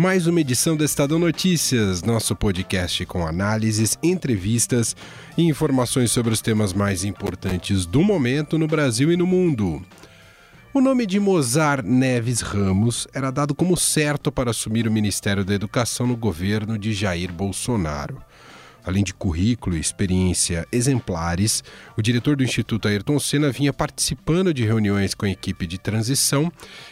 mais 0.00 0.26
uma 0.26 0.40
edição 0.40 0.78
do 0.78 0.82
Estadão 0.82 1.18
Notícias, 1.18 2.02
nosso 2.02 2.34
podcast 2.34 3.04
com 3.04 3.26
análises, 3.26 3.98
entrevistas 4.02 4.96
e 5.36 5.42
informações 5.42 6.10
sobre 6.10 6.32
os 6.32 6.40
temas 6.40 6.72
mais 6.72 7.04
importantes 7.04 7.84
do 7.84 8.02
momento 8.02 8.56
no 8.56 8.66
Brasil 8.66 9.12
e 9.12 9.16
no 9.16 9.26
mundo. 9.26 9.84
O 10.72 10.80
nome 10.80 11.04
de 11.04 11.20
Mozart 11.20 11.84
Neves 11.84 12.40
Ramos 12.40 13.06
era 13.12 13.30
dado 13.30 13.54
como 13.54 13.76
certo 13.76 14.32
para 14.32 14.52
assumir 14.52 14.88
o 14.88 14.90
Ministério 14.90 15.44
da 15.44 15.52
Educação 15.52 16.06
no 16.06 16.16
governo 16.16 16.78
de 16.78 16.94
Jair 16.94 17.30
Bolsonaro. 17.30 18.24
Além 18.84 19.04
de 19.04 19.12
currículo 19.12 19.76
e 19.76 19.80
experiência 19.80 20.66
exemplares, 20.72 21.62
o 21.96 22.02
diretor 22.02 22.36
do 22.36 22.42
Instituto 22.42 22.88
Ayrton 22.88 23.18
Senna 23.18 23.50
vinha 23.50 23.72
participando 23.72 24.54
de 24.54 24.64
reuniões 24.64 25.14
com 25.14 25.26
a 25.26 25.30
equipe 25.30 25.66
de 25.66 25.78
transição 25.78 26.50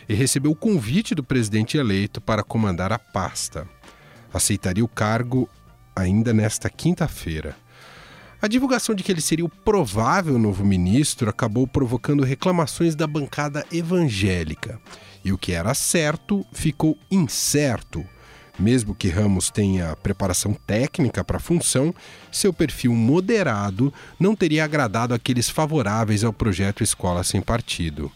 e 0.09 0.15
recebeu 0.15 0.51
o 0.51 0.56
convite 0.56 1.15
do 1.15 1.24
presidente 1.24 1.79
eleito 1.79 2.20
para 2.20 2.43
comandar 2.43 2.93
a 2.93 2.98
pasta. 2.98 3.66
Aceitaria 4.32 4.84
o 4.84 4.88
cargo 4.88 5.48
ainda 5.96 6.34
nesta 6.34 6.69
quinta-feira. 6.69 7.56
A 8.41 8.46
divulgação 8.46 8.95
de 8.95 9.02
que 9.02 9.10
ele 9.10 9.20
seria 9.20 9.45
o 9.45 9.48
provável 9.48 10.38
novo 10.38 10.65
ministro 10.65 11.29
acabou 11.29 11.66
provocando 11.66 12.23
reclamações 12.23 12.95
da 12.95 13.07
bancada 13.07 13.66
evangélica. 13.73 14.80
E 15.24 15.32
o 15.32 15.38
que 15.38 15.52
era 15.52 15.74
certo 15.74 16.46
ficou 16.52 16.96
incerto 17.10 18.07
mesmo 18.59 18.95
que 18.95 19.09
Ramos 19.09 19.51
tenha 19.51 19.96
preparação 19.96 20.52
técnica 20.52 21.23
para 21.23 21.37
a 21.37 21.40
função, 21.40 21.95
seu 22.30 22.52
perfil 22.52 22.95
moderado 22.95 23.92
não 24.18 24.34
teria 24.34 24.64
agradado 24.64 25.14
aqueles 25.14 25.48
favoráveis 25.48 26.24
ao 26.24 26.32
projeto 26.32 26.82
Escola 26.82 27.23
Sem 27.23 27.40
Partido. 27.40 28.10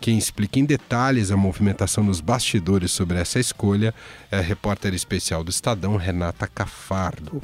Quem 0.00 0.16
explica 0.16 0.58
em 0.58 0.64
detalhes 0.64 1.30
a 1.30 1.36
movimentação 1.36 2.02
nos 2.02 2.20
bastidores 2.20 2.90
sobre 2.90 3.18
essa 3.18 3.38
escolha 3.38 3.94
é 4.30 4.38
a 4.38 4.40
repórter 4.40 4.94
especial 4.94 5.44
do 5.44 5.50
Estadão, 5.50 5.96
Renata 5.96 6.46
Cafardo. 6.46 7.42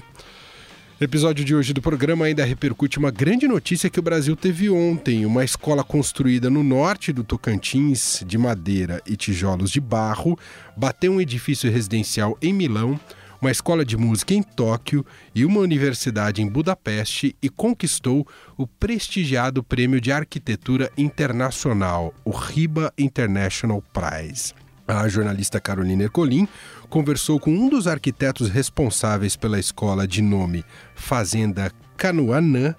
Episódio 0.98 1.44
de 1.44 1.54
hoje 1.54 1.74
do 1.74 1.82
programa 1.82 2.24
ainda 2.24 2.42
repercute 2.42 2.98
uma 2.98 3.10
grande 3.10 3.46
notícia 3.46 3.90
que 3.90 4.00
o 4.00 4.02
Brasil 4.02 4.34
teve 4.34 4.70
ontem. 4.70 5.26
Uma 5.26 5.44
escola 5.44 5.84
construída 5.84 6.48
no 6.48 6.62
norte 6.62 7.12
do 7.12 7.22
Tocantins, 7.22 8.24
de 8.26 8.38
madeira 8.38 9.02
e 9.06 9.14
tijolos 9.14 9.70
de 9.70 9.78
barro, 9.78 10.38
bateu 10.74 11.12
um 11.12 11.20
edifício 11.20 11.70
residencial 11.70 12.38
em 12.40 12.50
Milão, 12.50 12.98
uma 13.42 13.50
escola 13.50 13.84
de 13.84 13.94
música 13.94 14.32
em 14.32 14.42
Tóquio 14.42 15.04
e 15.34 15.44
uma 15.44 15.60
universidade 15.60 16.40
em 16.40 16.48
Budapeste 16.48 17.36
e 17.42 17.50
conquistou 17.50 18.26
o 18.56 18.66
prestigiado 18.66 19.62
Prêmio 19.62 20.00
de 20.00 20.10
Arquitetura 20.10 20.90
Internacional, 20.96 22.14
o 22.24 22.30
RIBA 22.30 22.90
International 22.96 23.84
Prize. 23.92 24.54
A 24.88 25.08
jornalista 25.08 25.60
Carolina 25.60 26.04
Ercolim 26.04 26.46
conversou 26.86 27.38
com 27.38 27.50
um 27.50 27.68
dos 27.68 27.86
arquitetos 27.86 28.48
responsáveis 28.48 29.36
pela 29.36 29.58
escola 29.58 30.06
de 30.06 30.22
nome 30.22 30.64
Fazenda 30.94 31.70
Canuanã 31.96 32.74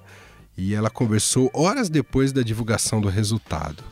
e 0.58 0.74
ela 0.74 0.90
conversou 0.90 1.52
horas 1.54 1.90
depois 1.90 2.32
da 2.32 2.42
divulgação 2.42 3.00
do 3.00 3.10
resultado. 3.10 3.84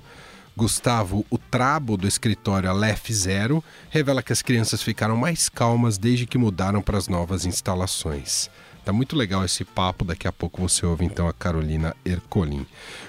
Gustavo 0.58 1.26
o 1.30 1.38
Trabo, 1.38 1.98
do 1.98 2.08
escritório 2.08 2.70
Aleph 2.70 3.12
Zero, 3.12 3.64
revela 3.90 4.24
que 4.24 4.32
as 4.32 4.42
crianças 4.42 4.82
ficaram 4.82 5.18
mais 5.18 5.50
calmas 5.50 5.98
desde 5.98 6.26
que 6.26 6.38
mudaram 6.38 6.82
para 6.82 6.98
as 6.98 7.08
novas 7.08 7.46
instalações. 7.46 8.50
Tá 8.86 8.94
muito 8.94 9.16
legal 9.16 9.44
esse 9.44 9.66
papo, 9.66 10.06
daqui 10.06 10.28
a 10.28 10.32
pouco 10.32 10.62
você 10.62 10.86
ouve 10.86 11.04
então 11.04 11.28
a 11.28 11.34
Carolina 11.34 11.96
Ercolim. 12.06 12.66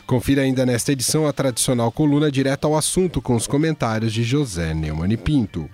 Confira 0.07 0.43
ainda 0.43 0.67
nesta 0.67 0.91
edição 0.91 1.29
a 1.29 1.33
tradicional 1.33 1.93
coluna 1.93 2.33
direto 2.33 2.65
ao 2.67 2.77
assunto 2.77 3.21
com 3.21 3.37
os 3.37 3.47
comentários 3.47 4.13
de 4.13 4.25
José 4.25 4.75
Neumann 4.75 5.13
e 5.13 5.17
Pinto. 5.17 5.71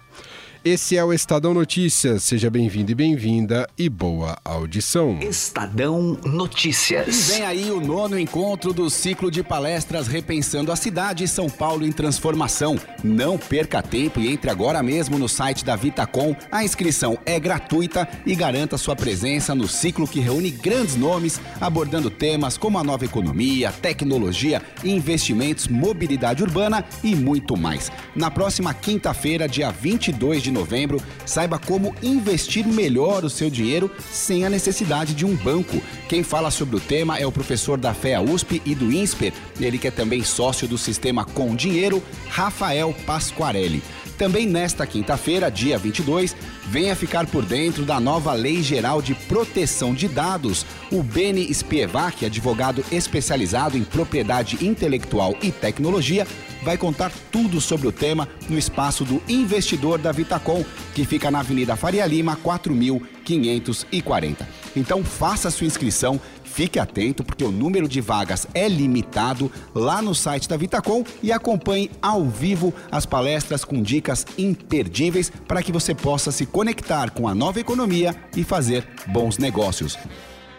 Esse 0.64 0.96
é 0.96 1.04
o 1.04 1.12
Estadão 1.12 1.52
Notícias. 1.52 2.22
Seja 2.22 2.48
bem-vindo 2.48 2.92
e 2.92 2.94
bem-vinda 2.94 3.68
e 3.76 3.88
boa 3.88 4.38
audição. 4.44 5.18
Estadão 5.20 6.16
Notícias. 6.24 7.30
E 7.30 7.32
vem 7.32 7.42
aí 7.44 7.70
o 7.72 7.80
nono 7.80 8.16
encontro 8.16 8.72
do 8.72 8.88
ciclo 8.88 9.28
de 9.28 9.42
palestras 9.42 10.06
Repensando 10.06 10.70
a 10.70 10.76
Cidade 10.76 11.26
São 11.26 11.50
Paulo 11.50 11.84
em 11.84 11.90
Transformação. 11.90 12.78
Não 13.02 13.36
perca 13.36 13.82
tempo 13.82 14.20
e 14.20 14.32
entre 14.32 14.52
agora 14.52 14.80
mesmo 14.84 15.18
no 15.18 15.28
site 15.28 15.64
da 15.64 15.74
Vitacom. 15.74 16.36
A 16.52 16.62
inscrição 16.62 17.18
é 17.26 17.40
gratuita 17.40 18.08
e 18.24 18.32
garanta 18.36 18.78
sua 18.78 18.94
presença 18.94 19.56
no 19.56 19.66
ciclo 19.66 20.06
que 20.06 20.20
reúne 20.20 20.52
grandes 20.52 20.94
nomes 20.94 21.40
abordando 21.60 22.08
temas 22.08 22.56
como 22.56 22.78
a 22.78 22.84
nova 22.84 23.04
economia, 23.04 23.72
tecnologia, 23.72 24.62
investimentos, 24.84 25.66
mobilidade 25.66 26.40
urbana 26.40 26.84
e 27.02 27.16
muito 27.16 27.56
mais. 27.56 27.90
Na 28.14 28.30
próxima 28.30 28.72
quinta-feira, 28.72 29.48
dia 29.48 29.72
22 29.72 30.40
de 30.40 30.51
novembro, 30.52 31.02
saiba 31.26 31.58
como 31.58 31.94
investir 32.02 32.66
melhor 32.66 33.24
o 33.24 33.30
seu 33.30 33.50
dinheiro 33.50 33.90
sem 34.10 34.44
a 34.44 34.50
necessidade 34.50 35.14
de 35.14 35.24
um 35.24 35.34
banco. 35.34 35.82
Quem 36.08 36.22
fala 36.22 36.50
sobre 36.50 36.76
o 36.76 36.80
tema 36.80 37.18
é 37.18 37.26
o 37.26 37.32
professor 37.32 37.78
da 37.78 37.94
FEA 37.94 38.20
USP 38.20 38.62
e 38.64 38.74
do 38.74 38.92
INSPER, 38.92 39.32
ele 39.60 39.78
que 39.78 39.88
é 39.88 39.90
também 39.90 40.22
sócio 40.22 40.68
do 40.68 40.78
sistema 40.78 41.24
Com 41.24 41.56
Dinheiro, 41.56 42.02
Rafael 42.28 42.94
Pasquarelli. 43.06 43.82
Também 44.18 44.46
nesta 44.46 44.86
quinta-feira, 44.86 45.50
dia 45.50 45.76
22, 45.76 46.36
venha 46.68 46.94
ficar 46.94 47.26
por 47.26 47.44
dentro 47.44 47.84
da 47.84 47.98
nova 47.98 48.32
Lei 48.32 48.62
Geral 48.62 49.02
de 49.02 49.14
Proteção 49.14 49.92
de 49.94 50.06
Dados. 50.06 50.64
O 50.92 51.02
Beni 51.02 51.52
Spievac, 51.52 52.24
advogado 52.24 52.84
especializado 52.92 53.76
em 53.76 53.82
propriedade 53.82 54.64
intelectual 54.64 55.34
e 55.42 55.50
tecnologia, 55.50 56.26
vai 56.62 56.78
contar 56.78 57.12
tudo 57.30 57.60
sobre 57.60 57.86
o 57.86 57.92
tema 57.92 58.26
no 58.48 58.58
espaço 58.58 59.04
do 59.04 59.22
Investidor 59.28 59.98
da 59.98 60.12
Vitacom, 60.12 60.64
que 60.94 61.04
fica 61.04 61.30
na 61.30 61.40
Avenida 61.40 61.76
Faria 61.76 62.06
Lima, 62.06 62.36
4540. 62.36 64.48
Então 64.74 65.04
faça 65.04 65.50
sua 65.50 65.66
inscrição 65.66 66.18
Fique 66.52 66.78
atento 66.78 67.24
porque 67.24 67.42
o 67.42 67.50
número 67.50 67.88
de 67.88 68.02
vagas 68.02 68.46
é 68.52 68.68
limitado 68.68 69.50
lá 69.74 70.02
no 70.02 70.14
site 70.14 70.46
da 70.46 70.56
Vitacom 70.56 71.02
e 71.22 71.32
acompanhe 71.32 71.90
ao 72.02 72.26
vivo 72.26 72.74
as 72.90 73.06
palestras 73.06 73.64
com 73.64 73.80
dicas 73.80 74.26
imperdíveis 74.36 75.32
para 75.48 75.62
que 75.62 75.72
você 75.72 75.94
possa 75.94 76.30
se 76.30 76.44
conectar 76.44 77.10
com 77.10 77.26
a 77.26 77.34
nova 77.34 77.58
economia 77.58 78.14
e 78.36 78.44
fazer 78.44 78.86
bons 79.06 79.38
negócios. 79.38 79.96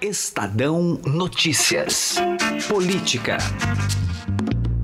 Estadão 0.02 1.00
Notícias. 1.06 2.16
Política. 2.68 3.38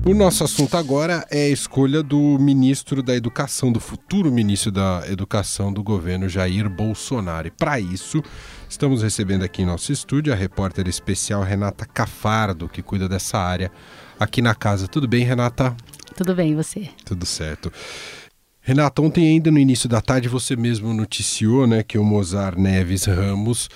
O 0.06 0.14
nosso 0.14 0.42
assunto 0.42 0.78
agora 0.78 1.26
é 1.30 1.42
a 1.42 1.48
escolha 1.50 2.02
do 2.02 2.38
ministro 2.38 3.02
da 3.02 3.14
Educação, 3.14 3.70
do 3.70 3.78
futuro 3.78 4.32
ministro 4.32 4.72
da 4.72 5.04
Educação 5.06 5.70
do 5.70 5.82
governo 5.82 6.26
Jair 6.26 6.70
Bolsonaro. 6.70 7.48
E 7.48 7.50
para 7.50 7.78
isso, 7.78 8.22
estamos 8.66 9.02
recebendo 9.02 9.44
aqui 9.44 9.60
em 9.60 9.66
nosso 9.66 9.92
estúdio 9.92 10.32
a 10.32 10.36
repórter 10.36 10.88
especial 10.88 11.42
Renata 11.42 11.84
Cafardo, 11.84 12.66
que 12.66 12.82
cuida 12.82 13.06
dessa 13.06 13.36
área 13.36 13.70
aqui 14.18 14.40
na 14.40 14.54
casa. 14.54 14.88
Tudo 14.88 15.06
bem, 15.06 15.22
Renata? 15.22 15.76
Tudo 16.16 16.34
bem, 16.34 16.52
e 16.52 16.54
você? 16.54 16.88
Tudo 17.04 17.26
certo. 17.26 17.70
Renata, 18.62 19.02
ontem 19.02 19.26
ainda 19.26 19.50
no 19.50 19.58
início 19.58 19.88
da 19.88 20.00
tarde 20.00 20.28
você 20.28 20.56
mesmo 20.56 20.94
noticiou 20.94 21.66
né, 21.66 21.82
que 21.82 21.98
o 21.98 22.04
Mozart 22.04 22.56
Neves 22.56 23.04
Ramos 23.04 23.68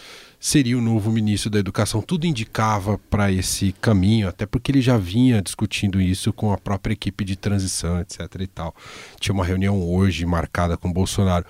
seria 0.44 0.76
o 0.76 0.80
novo 0.82 1.10
ministro 1.10 1.48
da 1.48 1.58
Educação. 1.58 2.02
Tudo 2.02 2.26
indicava 2.26 2.98
para 2.98 3.32
esse 3.32 3.72
caminho, 3.80 4.28
até 4.28 4.44
porque 4.44 4.70
ele 4.70 4.82
já 4.82 4.98
vinha 4.98 5.40
discutindo 5.40 5.98
isso 6.02 6.34
com 6.34 6.52
a 6.52 6.58
própria 6.58 6.92
equipe 6.92 7.24
de 7.24 7.34
transição, 7.34 7.98
etc. 7.98 8.20
e 8.40 8.46
tal. 8.46 8.74
Tinha 9.18 9.32
uma 9.32 9.44
reunião 9.44 9.82
hoje 9.82 10.26
marcada 10.26 10.76
com 10.76 10.92
Bolsonaro. 10.92 11.46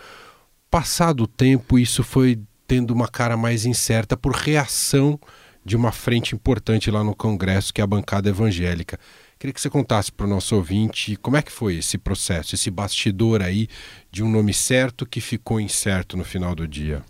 Passado 0.71 1.25
o 1.25 1.27
tempo, 1.27 1.77
isso 1.77 2.05
foi 2.05 2.39
tendo 2.69 2.93
uma 2.93 3.09
cara 3.09 3.37
mais 3.37 3.67
incerta 3.67 4.17
por 4.17 4.33
reação 4.33 5.19
de 5.65 5.75
uma 5.75 5.91
frente 5.91 6.33
importante 6.33 6.89
lá 6.89 7.03
no 7.03 7.17
Congresso, 7.17 7.75
que 7.75 7.81
é 7.81 7.85
a 7.85 7.89
bancada 7.89 8.29
evangélica. 8.29 8.97
Queria 9.41 9.53
que 9.53 9.61
você 9.61 9.69
contasse 9.69 10.13
para 10.13 10.25
o 10.25 10.31
nosso 10.31 10.55
ouvinte 10.55 11.17
como 11.17 11.37
é 11.37 11.43
que 11.43 11.51
foi 11.51 11.79
esse 11.79 11.99
processo, 11.99 12.55
esse 12.55 12.71
bastidor 12.71 13.43
aí 13.43 13.67
de 14.13 14.23
um 14.23 14.31
nome 14.31 14.55
certo 14.55 15.05
que 15.05 15.21
ficou 15.21 15.59
incerto 15.59 16.17
no 16.17 16.23
final 16.23 16.55
do 16.55 16.69
dia. 16.69 17.03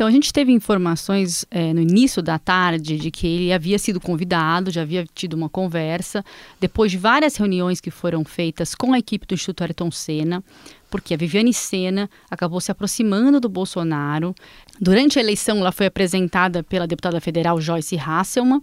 Então 0.00 0.08
a 0.08 0.10
gente 0.10 0.32
teve 0.32 0.50
informações 0.50 1.44
é, 1.50 1.74
no 1.74 1.80
início 1.82 2.22
da 2.22 2.38
tarde 2.38 2.96
de 2.96 3.10
que 3.10 3.26
ele 3.26 3.52
havia 3.52 3.78
sido 3.78 4.00
convidado, 4.00 4.70
já 4.70 4.80
havia 4.80 5.04
tido 5.14 5.34
uma 5.34 5.46
conversa, 5.46 6.24
depois 6.58 6.90
de 6.90 6.96
várias 6.96 7.36
reuniões 7.36 7.82
que 7.82 7.90
foram 7.90 8.24
feitas 8.24 8.74
com 8.74 8.94
a 8.94 8.98
equipe 8.98 9.26
do 9.26 9.34
Instituto 9.34 9.60
Ayrton 9.60 9.90
Senna, 9.90 10.42
porque 10.90 11.12
a 11.12 11.18
Viviane 11.18 11.52
Sena 11.52 12.08
acabou 12.30 12.62
se 12.62 12.72
aproximando 12.72 13.38
do 13.38 13.48
Bolsonaro. 13.50 14.34
Durante 14.80 15.18
a 15.18 15.22
eleição, 15.22 15.58
ela 15.58 15.70
foi 15.70 15.84
apresentada 15.84 16.62
pela 16.62 16.86
deputada 16.86 17.20
federal 17.20 17.60
Joyce 17.60 17.98
Hasselman, 17.98 18.62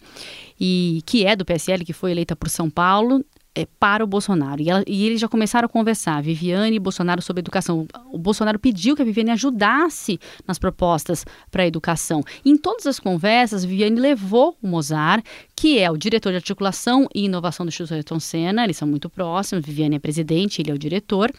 e 0.60 1.04
que 1.06 1.24
é 1.24 1.36
do 1.36 1.45
PSL, 1.45 1.86
que 1.86 1.94
foi 1.94 2.13
eleita 2.13 2.36
por 2.36 2.50
São 2.50 2.68
Paulo 2.68 3.24
é, 3.57 3.68
para 3.80 4.04
o 4.04 4.07
Bolsonaro. 4.07 4.62
E, 4.62 4.69
ela, 4.69 4.83
e, 4.86 5.07
eles 5.07 5.19
já 5.19 5.27
começaram 5.27 5.65
a 5.65 5.69
conversar, 5.69 6.21
Viviane 6.21 6.75
e 6.75 6.80
Bolsonaro, 6.80 7.24
sobre 7.24 7.39
educação. 7.39 7.88
O 8.12 8.18
Bolsonaro 8.19 8.59
pediu 8.59 8.95
que 8.95 9.01
a 9.01 9.06
Viviane 9.06 9.31
ajudasse 9.31 10.19
nas 10.48 10.59
propostas 10.59 11.25
para 11.50 11.63
a 11.63 11.68
educação. 11.68 12.24
E 12.45 12.51
em 12.51 12.57
todas 12.57 12.86
as 12.86 13.00
conversas, 13.00 13.65
Viviane 13.65 14.00
levou 14.00 14.56
o 14.62 14.68
Mozart, 14.68 15.25
que 15.56 15.80
é 15.80 15.89
o 15.89 15.98
diretor 15.98 16.30
de 16.30 16.36
articulação 16.36 17.07
e 17.15 17.25
inovação 17.25 17.65
do 17.65 17.69
Instituto 17.69 17.95
Ayrton 17.95 18.19
Senna, 18.19 18.63
eles 18.63 18.77
são 18.77 18.88
muito 18.88 19.09
próximos, 19.09 19.65
Viviane 19.65 19.95
é 19.95 20.00
presidente, 20.00 20.62
ele 20.62 20.69
é 20.69 20.74
o 20.75 20.77
diretor, 20.77 21.31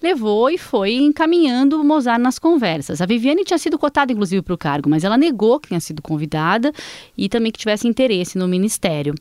levou 0.00 0.48
e 0.48 0.56
foi 0.56 0.94
encaminhando 0.94 1.80
o 1.80 1.84
Mozart 1.84 2.20
nas 2.20 2.38
conversas. 2.38 3.00
A 3.00 3.06
Viviane 3.06 3.42
tinha 3.42 3.58
sido 3.58 3.76
cotada, 3.76 4.12
inclusive, 4.12 4.42
para 4.42 4.54
o 4.54 4.58
cargo, 4.58 4.88
mas 4.88 5.02
ela 5.02 5.18
negou 5.18 5.58
que 5.58 5.68
tinha 5.68 5.80
sido 5.80 6.00
convidada 6.00 6.72
e 7.18 7.28
também 7.28 7.50
que 7.50 7.58
tivesse 7.58 7.88
interesse 7.88 8.38
no 8.38 8.46
ministério. 8.46 9.12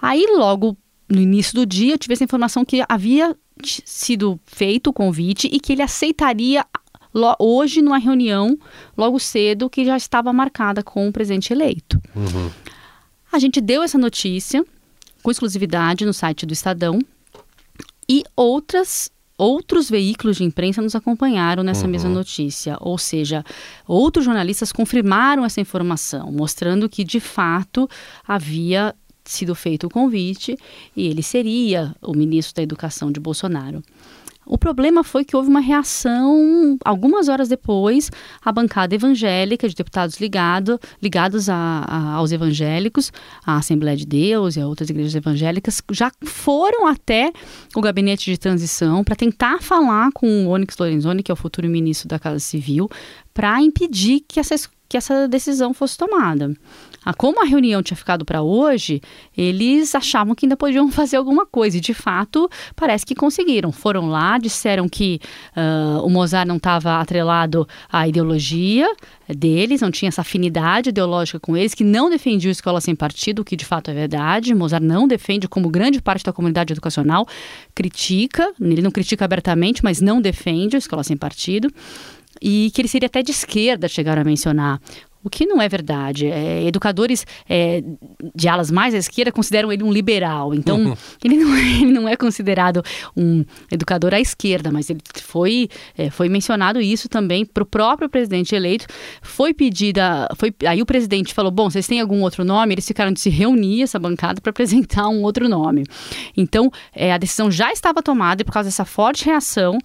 Aí, 0.00 0.24
logo 0.38 0.74
no 1.12 1.20
início 1.20 1.54
do 1.54 1.66
dia, 1.66 1.94
eu 1.94 1.98
tive 1.98 2.14
essa 2.14 2.24
informação 2.24 2.64
que 2.64 2.82
havia 2.88 3.36
sido 3.62 4.40
feito 4.46 4.88
o 4.88 4.92
convite 4.92 5.48
e 5.52 5.60
que 5.60 5.72
ele 5.72 5.82
aceitaria 5.82 6.64
hoje 7.38 7.82
numa 7.82 7.98
reunião 7.98 8.58
logo 8.96 9.18
cedo 9.18 9.68
que 9.68 9.84
já 9.84 9.96
estava 9.96 10.32
marcada 10.32 10.82
com 10.82 11.06
o 11.06 11.12
presidente 11.12 11.52
eleito. 11.52 12.00
Uhum. 12.16 12.50
A 13.30 13.38
gente 13.38 13.60
deu 13.60 13.82
essa 13.82 13.98
notícia 13.98 14.64
com 15.22 15.30
exclusividade 15.30 16.06
no 16.06 16.14
site 16.14 16.46
do 16.46 16.52
Estadão 16.52 16.98
e 18.08 18.24
outras 18.34 19.10
outros 19.38 19.90
veículos 19.90 20.36
de 20.36 20.44
imprensa 20.44 20.80
nos 20.80 20.94
acompanharam 20.94 21.64
nessa 21.64 21.84
uhum. 21.84 21.90
mesma 21.90 22.10
notícia, 22.10 22.76
ou 22.80 22.96
seja, 22.96 23.44
outros 23.88 24.24
jornalistas 24.24 24.70
confirmaram 24.70 25.44
essa 25.44 25.60
informação, 25.60 26.30
mostrando 26.30 26.88
que 26.88 27.02
de 27.02 27.18
fato 27.18 27.88
havia 28.26 28.94
sido 29.24 29.54
feito 29.54 29.86
o 29.86 29.90
convite 29.90 30.56
e 30.96 31.06
ele 31.06 31.22
seria 31.22 31.94
o 32.00 32.14
ministro 32.14 32.56
da 32.56 32.62
Educação 32.62 33.10
de 33.10 33.20
Bolsonaro. 33.20 33.82
O 34.44 34.58
problema 34.58 35.04
foi 35.04 35.24
que 35.24 35.36
houve 35.36 35.48
uma 35.48 35.60
reação, 35.60 36.76
algumas 36.84 37.28
horas 37.28 37.48
depois, 37.48 38.10
a 38.44 38.50
bancada 38.50 38.94
evangélica 38.94 39.68
de 39.68 39.74
deputados 39.74 40.18
ligado, 40.18 40.80
ligados 41.00 41.48
a, 41.48 41.54
a, 41.56 42.12
aos 42.14 42.32
evangélicos, 42.32 43.12
a 43.46 43.56
Assembleia 43.58 43.96
de 43.96 44.04
Deus 44.04 44.56
e 44.56 44.60
a 44.60 44.66
outras 44.66 44.90
igrejas 44.90 45.14
evangélicas, 45.14 45.80
já 45.92 46.10
foram 46.24 46.88
até 46.88 47.32
o 47.74 47.80
gabinete 47.80 48.30
de 48.30 48.38
transição 48.38 49.04
para 49.04 49.14
tentar 49.14 49.62
falar 49.62 50.10
com 50.12 50.46
o 50.46 50.50
Onyx 50.50 50.76
Lorenzoni, 50.76 51.22
que 51.22 51.30
é 51.30 51.34
o 51.34 51.36
futuro 51.36 51.68
ministro 51.68 52.08
da 52.08 52.18
Casa 52.18 52.40
Civil, 52.40 52.90
para 53.32 53.62
impedir 53.62 54.24
que 54.26 54.40
essa, 54.40 54.56
que 54.88 54.96
essa 54.96 55.28
decisão 55.28 55.72
fosse 55.72 55.96
tomada. 55.96 56.52
Ah, 57.04 57.12
como 57.12 57.42
a 57.42 57.44
reunião 57.44 57.82
tinha 57.82 57.96
ficado 57.96 58.24
para 58.24 58.42
hoje, 58.42 59.00
eles 59.36 59.94
achavam 59.94 60.34
que 60.34 60.46
ainda 60.46 60.56
podiam 60.56 60.90
fazer 60.92 61.16
alguma 61.16 61.44
coisa. 61.44 61.76
E, 61.76 61.80
de 61.80 61.92
fato, 61.92 62.48
parece 62.76 63.04
que 63.04 63.14
conseguiram. 63.14 63.72
Foram 63.72 64.08
lá, 64.08 64.38
disseram 64.38 64.88
que 64.88 65.20
uh, 65.56 66.04
o 66.04 66.10
Mozart 66.10 66.46
não 66.46 66.56
estava 66.56 67.00
atrelado 67.00 67.66
à 67.90 68.06
ideologia 68.06 68.86
deles, 69.28 69.80
não 69.80 69.90
tinha 69.90 70.08
essa 70.08 70.20
afinidade 70.20 70.90
ideológica 70.90 71.40
com 71.40 71.56
eles, 71.56 71.74
que 71.74 71.84
não 71.84 72.10
defendia 72.10 72.50
a 72.50 72.52
escola 72.52 72.80
sem 72.80 72.94
partido, 72.94 73.40
o 73.40 73.44
que 73.44 73.56
de 73.56 73.64
fato 73.64 73.90
é 73.90 73.94
verdade. 73.94 74.54
Mozart 74.54 74.84
não 74.84 75.08
defende, 75.08 75.48
como 75.48 75.68
grande 75.68 76.00
parte 76.00 76.24
da 76.24 76.32
comunidade 76.32 76.72
educacional, 76.72 77.26
critica, 77.74 78.52
ele 78.60 78.82
não 78.82 78.90
critica 78.90 79.24
abertamente, 79.24 79.82
mas 79.82 80.00
não 80.00 80.20
defende 80.20 80.76
a 80.76 80.78
escola 80.78 81.02
sem 81.02 81.16
partido 81.16 81.68
e 82.40 82.70
que 82.74 82.80
ele 82.80 82.88
seria 82.88 83.06
até 83.06 83.22
de 83.22 83.30
esquerda, 83.30 83.88
chegaram 83.88 84.22
a 84.22 84.24
mencionar. 84.24 84.80
O 85.24 85.30
que 85.30 85.46
não 85.46 85.60
é 85.62 85.68
verdade. 85.68 86.26
É, 86.26 86.64
educadores 86.64 87.24
é, 87.48 87.82
de 88.34 88.48
alas 88.48 88.70
mais 88.70 88.94
à 88.94 88.98
esquerda 88.98 89.30
consideram 89.30 89.72
ele 89.72 89.82
um 89.82 89.92
liberal. 89.92 90.52
Então, 90.54 90.78
uhum. 90.78 90.96
ele, 91.24 91.36
não, 91.36 91.54
é, 91.54 91.60
ele 91.60 91.92
não 91.92 92.08
é 92.08 92.16
considerado 92.16 92.82
um 93.16 93.44
educador 93.70 94.14
à 94.14 94.20
esquerda, 94.20 94.70
mas 94.70 94.90
ele 94.90 95.00
foi, 95.20 95.68
é, 95.96 96.10
foi 96.10 96.28
mencionado 96.28 96.80
isso 96.80 97.08
também 97.08 97.44
para 97.44 97.62
o 97.62 97.66
próprio 97.66 98.08
presidente 98.08 98.54
eleito. 98.54 98.86
Foi 99.22 99.54
pedida. 99.54 100.28
Foi, 100.36 100.52
aí 100.66 100.82
o 100.82 100.86
presidente 100.86 101.32
falou: 101.32 101.50
bom, 101.50 101.70
vocês 101.70 101.86
têm 101.86 102.00
algum 102.00 102.22
outro 102.22 102.44
nome? 102.44 102.74
Eles 102.74 102.86
ficaram 102.86 103.12
de 103.12 103.20
se 103.20 103.30
reunir, 103.30 103.82
essa 103.82 103.98
bancada, 103.98 104.40
para 104.40 104.50
apresentar 104.50 105.08
um 105.08 105.22
outro 105.22 105.48
nome. 105.48 105.84
Então, 106.36 106.70
é, 106.94 107.12
a 107.12 107.18
decisão 107.18 107.50
já 107.50 107.72
estava 107.72 108.02
tomada 108.02 108.42
e 108.42 108.44
por 108.44 108.52
causa 108.52 108.68
dessa 108.68 108.84
forte 108.84 109.24
reação. 109.24 109.78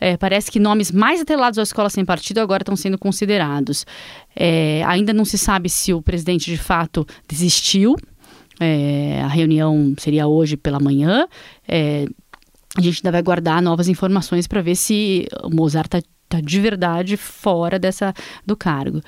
É, 0.00 0.16
parece 0.16 0.50
que 0.50 0.58
nomes 0.58 0.90
mais 0.90 1.20
atrelados 1.20 1.58
à 1.58 1.62
escola 1.62 1.88
sem 1.88 2.04
partido 2.04 2.38
agora 2.38 2.62
estão 2.62 2.76
sendo 2.76 2.98
considerados. 2.98 3.86
É, 4.34 4.82
ainda 4.84 5.12
não 5.12 5.24
se 5.24 5.38
sabe 5.38 5.68
se 5.68 5.92
o 5.92 6.02
presidente 6.02 6.50
de 6.50 6.58
fato 6.58 7.06
desistiu. 7.28 7.96
É, 8.60 9.20
a 9.22 9.28
reunião 9.28 9.94
seria 9.98 10.26
hoje 10.26 10.56
pela 10.56 10.80
manhã. 10.80 11.26
É, 11.66 12.06
a 12.76 12.80
gente 12.80 12.98
ainda 12.98 13.12
vai 13.12 13.22
guardar 13.22 13.62
novas 13.62 13.88
informações 13.88 14.46
para 14.46 14.60
ver 14.60 14.74
se 14.74 15.26
o 15.42 15.54
Mozart 15.54 15.86
está 15.86 16.02
tá 16.28 16.40
de 16.40 16.60
verdade 16.60 17.16
fora 17.16 17.78
dessa 17.78 18.12
do 18.44 18.56
cargo. 18.56 19.00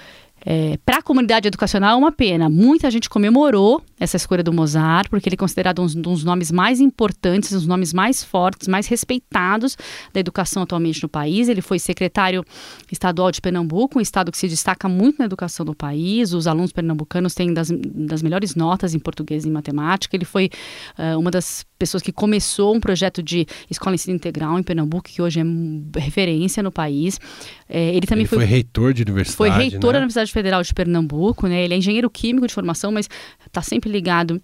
É, 0.48 0.78
para 0.86 0.98
a 0.98 1.02
comunidade 1.02 1.48
educacional 1.48 1.94
é 1.94 1.96
uma 1.96 2.12
pena. 2.12 2.48
Muita 2.48 2.88
gente 2.88 3.10
comemorou 3.10 3.82
essa 3.98 4.16
escolha 4.16 4.44
do 4.44 4.52
Mozart, 4.52 5.10
porque 5.10 5.28
ele 5.28 5.34
é 5.34 5.36
considerado 5.36 5.82
um 5.82 5.86
dos 5.86 6.22
nomes 6.22 6.52
mais 6.52 6.80
importantes, 6.80 7.52
um 7.52 7.56
dos 7.56 7.66
nomes 7.66 7.92
mais 7.92 8.22
fortes, 8.22 8.68
mais 8.68 8.86
respeitados 8.86 9.76
da 10.14 10.20
educação 10.20 10.62
atualmente 10.62 11.02
no 11.02 11.08
país. 11.08 11.48
Ele 11.48 11.60
foi 11.60 11.80
secretário 11.80 12.44
estadual 12.92 13.32
de 13.32 13.40
Pernambuco, 13.40 13.98
um 13.98 14.00
estado 14.00 14.30
que 14.30 14.38
se 14.38 14.46
destaca 14.46 14.88
muito 14.88 15.18
na 15.18 15.24
educação 15.24 15.66
do 15.66 15.74
país. 15.74 16.32
Os 16.32 16.46
alunos 16.46 16.70
pernambucanos 16.70 17.34
têm 17.34 17.52
das, 17.52 17.68
das 17.68 18.22
melhores 18.22 18.54
notas 18.54 18.94
em 18.94 19.00
português 19.00 19.44
e 19.44 19.48
em 19.48 19.52
matemática. 19.52 20.14
Ele 20.14 20.24
foi 20.24 20.48
uh, 20.96 21.18
uma 21.18 21.32
das 21.32 21.66
pessoas 21.78 22.02
que 22.02 22.12
começou 22.12 22.74
um 22.74 22.80
projeto 22.80 23.22
de 23.22 23.46
escola 23.70 23.94
ensino 23.94 24.16
integral 24.16 24.58
em 24.58 24.62
Pernambuco, 24.62 25.08
que 25.08 25.20
hoje 25.20 25.40
é 25.40 26.00
referência 26.00 26.62
no 26.62 26.72
país. 26.72 27.18
É, 27.68 27.94
ele 27.94 28.06
também 28.06 28.22
ele 28.22 28.28
foi, 28.28 28.38
foi, 28.38 28.46
reitor 28.46 28.92
de 28.92 29.02
universidade. 29.02 29.36
Foi 29.36 29.50
reitor 29.50 29.88
né? 29.88 29.92
da 29.92 29.98
Universidade 29.98 30.32
Federal 30.32 30.62
de 30.62 30.72
Pernambuco, 30.72 31.46
né? 31.46 31.62
Ele 31.62 31.74
é 31.74 31.76
engenheiro 31.76 32.08
químico 32.10 32.46
de 32.46 32.54
formação, 32.54 32.90
mas 32.90 33.08
está 33.46 33.62
sempre 33.62 33.90
ligado 33.90 34.40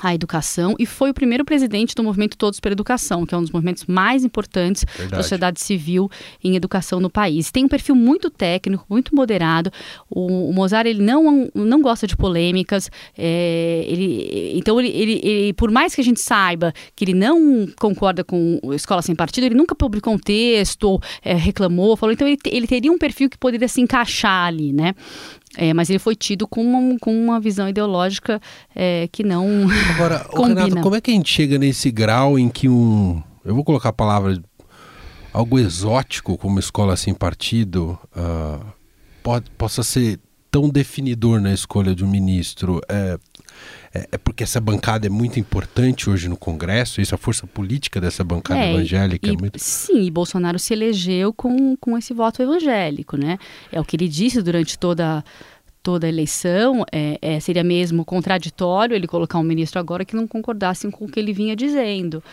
à 0.00 0.14
educação 0.14 0.74
e 0.78 0.86
foi 0.86 1.10
o 1.10 1.14
primeiro 1.14 1.44
presidente 1.44 1.94
do 1.94 2.02
movimento 2.02 2.36
Todos 2.36 2.58
pela 2.58 2.72
Educação, 2.72 3.24
que 3.24 3.34
é 3.34 3.38
um 3.38 3.42
dos 3.42 3.50
movimentos 3.50 3.84
mais 3.86 4.24
importantes 4.24 4.84
Verdade. 4.84 5.10
da 5.10 5.22
sociedade 5.22 5.60
civil 5.60 6.10
em 6.42 6.56
educação 6.56 6.98
no 7.00 7.08
país. 7.08 7.50
Tem 7.50 7.64
um 7.64 7.68
perfil 7.68 7.94
muito 7.94 8.28
técnico, 8.28 8.84
muito 8.88 9.14
moderado. 9.14 9.70
O, 10.10 10.50
o 10.50 10.52
Mozart 10.52 10.86
ele 10.86 11.02
não, 11.02 11.48
não 11.54 11.80
gosta 11.80 12.06
de 12.06 12.16
polêmicas. 12.16 12.90
É, 13.16 13.84
ele, 13.86 14.52
então, 14.56 14.80
ele, 14.80 14.88
ele, 14.88 15.20
ele, 15.22 15.52
por 15.52 15.70
mais 15.70 15.94
que 15.94 16.00
a 16.00 16.04
gente 16.04 16.20
saiba 16.20 16.72
que 16.96 17.04
ele 17.04 17.14
não 17.14 17.68
concorda 17.78 18.24
com 18.24 18.60
Escola 18.72 19.00
Sem 19.00 19.14
Partido, 19.14 19.44
ele 19.44 19.54
nunca 19.54 19.74
publicou 19.74 20.14
um 20.14 20.18
texto, 20.18 21.00
é, 21.22 21.34
reclamou, 21.34 21.96
falou. 21.96 22.12
Então, 22.12 22.26
ele, 22.26 22.38
ele 22.46 22.66
teria 22.66 22.90
um 22.90 22.98
perfil 22.98 23.30
que 23.30 23.38
poderia 23.38 23.68
se 23.68 23.80
encaixar 23.80 24.46
ali, 24.46 24.72
né? 24.72 24.94
É, 25.56 25.72
mas 25.72 25.88
ele 25.90 25.98
foi 25.98 26.16
tido 26.16 26.46
com 26.46 26.62
uma, 26.62 26.98
com 26.98 27.16
uma 27.16 27.38
visão 27.38 27.68
ideológica 27.68 28.40
é, 28.74 29.08
que 29.10 29.22
não. 29.22 29.66
Agora, 29.94 30.26
Renato, 30.34 30.80
como 30.80 30.96
é 30.96 31.00
que 31.00 31.10
a 31.10 31.14
gente 31.14 31.30
chega 31.30 31.58
nesse 31.58 31.90
grau 31.90 32.38
em 32.38 32.48
que 32.48 32.68
um. 32.68 33.22
Eu 33.44 33.54
vou 33.54 33.64
colocar 33.64 33.90
a 33.90 33.92
palavra. 33.92 34.40
Algo 35.32 35.58
exótico 35.58 36.38
como 36.38 36.60
escola 36.60 36.96
sem 36.96 37.12
partido 37.12 37.98
uh, 38.16 38.64
pode, 39.20 39.50
possa 39.58 39.82
ser 39.82 40.20
tão 40.48 40.68
definidor 40.68 41.40
na 41.40 41.52
escolha 41.52 41.92
de 41.92 42.04
um 42.04 42.08
ministro? 42.08 42.80
É, 42.88 43.18
é, 43.94 44.08
é, 44.12 44.18
porque 44.18 44.42
essa 44.42 44.60
bancada 44.60 45.06
é 45.06 45.10
muito 45.10 45.38
importante 45.38 46.10
hoje 46.10 46.28
no 46.28 46.36
Congresso, 46.36 47.00
isso 47.00 47.14
a 47.14 47.18
força 47.18 47.46
política 47.46 48.00
dessa 48.00 48.24
bancada 48.24 48.60
é, 48.60 48.72
evangélica 48.72 49.28
e, 49.28 49.34
é 49.34 49.36
muito... 49.36 49.58
Sim, 49.58 50.02
e 50.02 50.10
Bolsonaro 50.10 50.58
se 50.58 50.74
elegeu 50.74 51.32
com, 51.32 51.76
com 51.76 51.96
esse 51.96 52.12
voto 52.12 52.42
evangélico, 52.42 53.16
né? 53.16 53.38
É 53.70 53.80
o 53.80 53.84
que 53.84 53.94
ele 53.94 54.08
disse 54.08 54.42
durante 54.42 54.78
toda 54.78 55.24
toda 55.80 56.06
a 56.06 56.08
eleição, 56.08 56.82
é, 56.90 57.18
é, 57.20 57.38
seria 57.38 57.62
mesmo 57.62 58.06
contraditório 58.06 58.96
ele 58.96 59.06
colocar 59.06 59.38
um 59.38 59.42
ministro 59.42 59.78
agora 59.78 60.02
que 60.02 60.16
não 60.16 60.26
concordasse 60.26 60.90
com 60.90 61.04
o 61.04 61.08
que 61.08 61.20
ele 61.20 61.30
vinha 61.30 61.54
dizendo. 61.54 62.24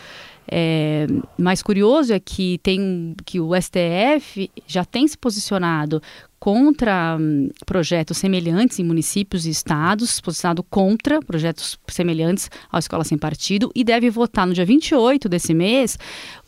É, 0.50 1.06
mais 1.36 1.62
curioso 1.62 2.14
é 2.14 2.18
que 2.18 2.58
tem 2.62 3.14
que 3.26 3.38
o 3.38 3.50
STF 3.54 4.50
já 4.66 4.86
tem 4.86 5.06
se 5.06 5.18
posicionado 5.18 6.02
contra 6.42 7.16
hum, 7.20 7.50
projetos 7.64 8.18
semelhantes 8.18 8.80
em 8.80 8.82
municípios 8.82 9.46
e 9.46 9.50
estados, 9.50 10.20
posicionado 10.20 10.64
contra 10.64 11.22
projetos 11.22 11.78
semelhantes 11.86 12.50
à 12.72 12.80
Escola 12.80 13.04
Sem 13.04 13.16
Partido 13.16 13.70
e 13.76 13.84
deve 13.84 14.10
votar 14.10 14.44
no 14.44 14.52
dia 14.52 14.64
28 14.64 15.28
desse 15.28 15.54
mês 15.54 15.96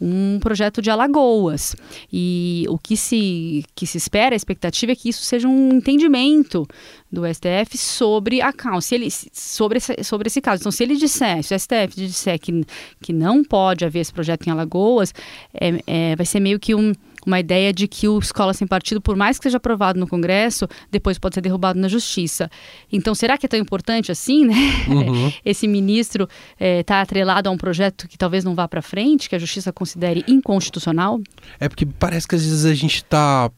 um 0.00 0.40
projeto 0.40 0.82
de 0.82 0.90
Alagoas. 0.90 1.76
E 2.12 2.66
o 2.68 2.76
que 2.76 2.96
se, 2.96 3.62
que 3.72 3.86
se 3.86 3.96
espera, 3.96 4.34
a 4.34 4.36
expectativa 4.36 4.90
é 4.90 4.96
que 4.96 5.10
isso 5.10 5.22
seja 5.22 5.46
um 5.46 5.74
entendimento 5.74 6.66
do 7.08 7.22
STF 7.32 7.78
sobre 7.78 8.42
a 8.42 8.52
causa, 8.52 8.88
se 8.88 8.96
ele, 8.96 9.08
sobre, 9.32 9.78
esse, 9.78 10.02
sobre 10.02 10.26
esse 10.26 10.40
caso. 10.40 10.62
Então, 10.62 10.72
se 10.72 10.82
ele 10.82 10.96
disser, 10.96 11.40
se 11.44 11.54
o 11.54 11.58
STF 11.60 11.94
disser 11.94 12.40
que, 12.40 12.64
que 13.00 13.12
não 13.12 13.44
pode 13.44 13.84
haver 13.84 14.00
esse 14.00 14.12
projeto 14.12 14.48
em 14.48 14.50
Alagoas, 14.50 15.14
é, 15.54 15.80
é 15.86 16.16
vai 16.16 16.26
ser 16.26 16.40
meio 16.40 16.58
que 16.58 16.74
um 16.74 16.92
uma 17.26 17.40
ideia 17.40 17.72
de 17.72 17.88
que 17.88 18.08
o 18.08 18.18
Escola 18.18 18.52
Sem 18.52 18.66
Partido, 18.66 19.00
por 19.00 19.16
mais 19.16 19.38
que 19.38 19.44
seja 19.44 19.56
aprovado 19.56 19.98
no 19.98 20.06
Congresso, 20.06 20.68
depois 20.90 21.18
pode 21.18 21.34
ser 21.34 21.40
derrubado 21.40 21.78
na 21.78 21.88
Justiça. 21.88 22.50
Então, 22.92 23.14
será 23.14 23.38
que 23.38 23.46
é 23.46 23.48
tão 23.48 23.58
importante 23.58 24.12
assim, 24.12 24.44
né? 24.44 24.54
Uhum. 24.88 25.32
Esse 25.44 25.66
ministro 25.66 26.28
está 26.58 26.96
eh, 26.96 26.98
é, 26.98 27.02
atrelado 27.02 27.48
a 27.48 27.52
um 27.52 27.56
projeto 27.56 28.08
que 28.08 28.18
talvez 28.18 28.44
não 28.44 28.54
vá 28.54 28.68
para 28.68 28.82
frente, 28.82 29.28
que 29.28 29.34
a 29.34 29.38
Justiça 29.38 29.72
considere 29.72 30.24
inconstitucional? 30.28 31.20
É 31.58 31.68
porque 31.68 31.86
parece 31.86 32.26
que 32.28 32.34
às 32.34 32.42
vezes 32.42 32.64
a 32.64 32.74
gente 32.74 32.96
está 32.96 33.50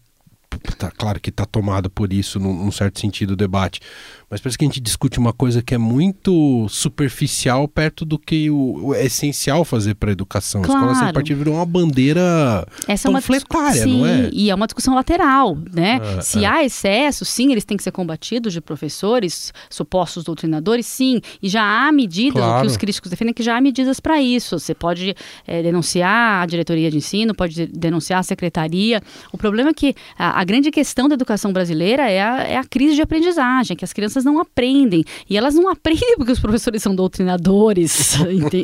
tá, 0.79 0.91
claro 0.91 1.21
que 1.21 1.31
está 1.31 1.45
tomado 1.45 1.91
por 1.91 2.13
isso, 2.13 2.39
num, 2.39 2.55
num, 2.55 2.71
certo 2.71 3.01
sentido, 3.01 3.33
o 3.33 3.37
debate. 3.37 3.81
Mas 4.29 4.41
parece 4.41 4.59
que 4.59 4.65
a 4.65 4.69
gente 4.69 4.81
discute 4.81 5.21
uma 5.21 5.33
coisa 5.33 5.63
que 5.63 5.73
é 5.73 5.79
muito 5.79 6.67
superficial 6.69 7.69
perto 7.69 8.05
do 8.05 8.19
que 8.19 8.51
o, 8.51 8.87
o 8.89 8.95
é 8.95 9.07
essencial 9.07 9.65
fazer 9.65 9.95
para 9.95 10.11
a 10.11 10.13
educação. 10.13 10.63
Claro. 10.63 10.81
A 10.81 10.83
escola 10.83 11.05
sem 11.05 11.15
partido 11.15 11.39
virou 11.39 11.55
uma 11.55 11.65
bandeira 11.65 12.67
Essa 12.89 13.11
panfletária, 13.11 13.83
é 13.83 13.87
uma, 13.87 13.93
sim, 13.93 13.99
não 14.01 14.07
é? 14.07 14.31
E 14.33 14.51
é 14.51 14.55
uma 14.55 14.67
discussão 14.67 14.97
lateral, 14.97 15.57
né? 15.73 16.01
É, 16.03 16.21
Se 16.21 16.45
é. 16.45 16.49
há 16.49 16.65
excesso, 16.65 17.25
sim, 17.25 17.53
eles 17.53 17.65
têm 17.65 17.77
que 17.77 17.85
ser 17.85 17.93
combatidos 17.93 18.53
de 18.53 18.61
professores, 18.61 19.53
supostos 19.71 20.25
doutrinadores, 20.25 20.87
sim. 20.87 21.21
E 21.41 21.49
já 21.49 21.63
há 21.63 21.93
medidas, 21.93 22.43
claro. 22.43 22.59
o 22.59 22.61
que 22.63 22.67
os 22.67 22.77
críticos 22.77 23.09
defendem 23.09 23.31
é 23.31 23.35
que 23.35 23.45
já 23.45 23.57
há 23.57 23.61
medidas 23.61 24.01
para 24.01 24.21
isso. 24.21 24.59
Você 24.59 24.75
pode 24.75 25.15
é, 25.47 25.63
denunciar 25.63 26.43
a 26.43 26.47
diretoria 26.47 26.91
de 26.91 26.97
ensino, 26.97 27.33
pode 27.33 27.69
denunciar 27.69 28.19
a 28.19 28.25
secretaria. 28.25 29.01
O 29.33 29.39
problema 29.39 29.71
é 29.71 29.75
que 29.75 29.95
a, 30.19 30.41
a 30.41 30.45
grande 30.45 30.73
questão 30.73 31.09
da 31.09 31.15
educação 31.15 31.53
brasileira 31.53 32.11
é 32.11 32.21
a, 32.21 32.43
é 32.43 32.57
a 32.57 32.65
crise 32.65 32.97
de 32.97 33.03
aprendizagem, 33.03 33.77
que 33.77 33.85
as 33.85 33.93
crianças 33.93 34.16
crianças 34.17 34.25
não 34.25 34.41
aprendem. 34.41 35.05
E 35.29 35.37
elas 35.37 35.55
não 35.55 35.69
aprendem 35.69 36.17
porque 36.17 36.33
os 36.33 36.41
professores 36.41 36.83
são 36.83 36.95
doutrinadores, 36.95 38.17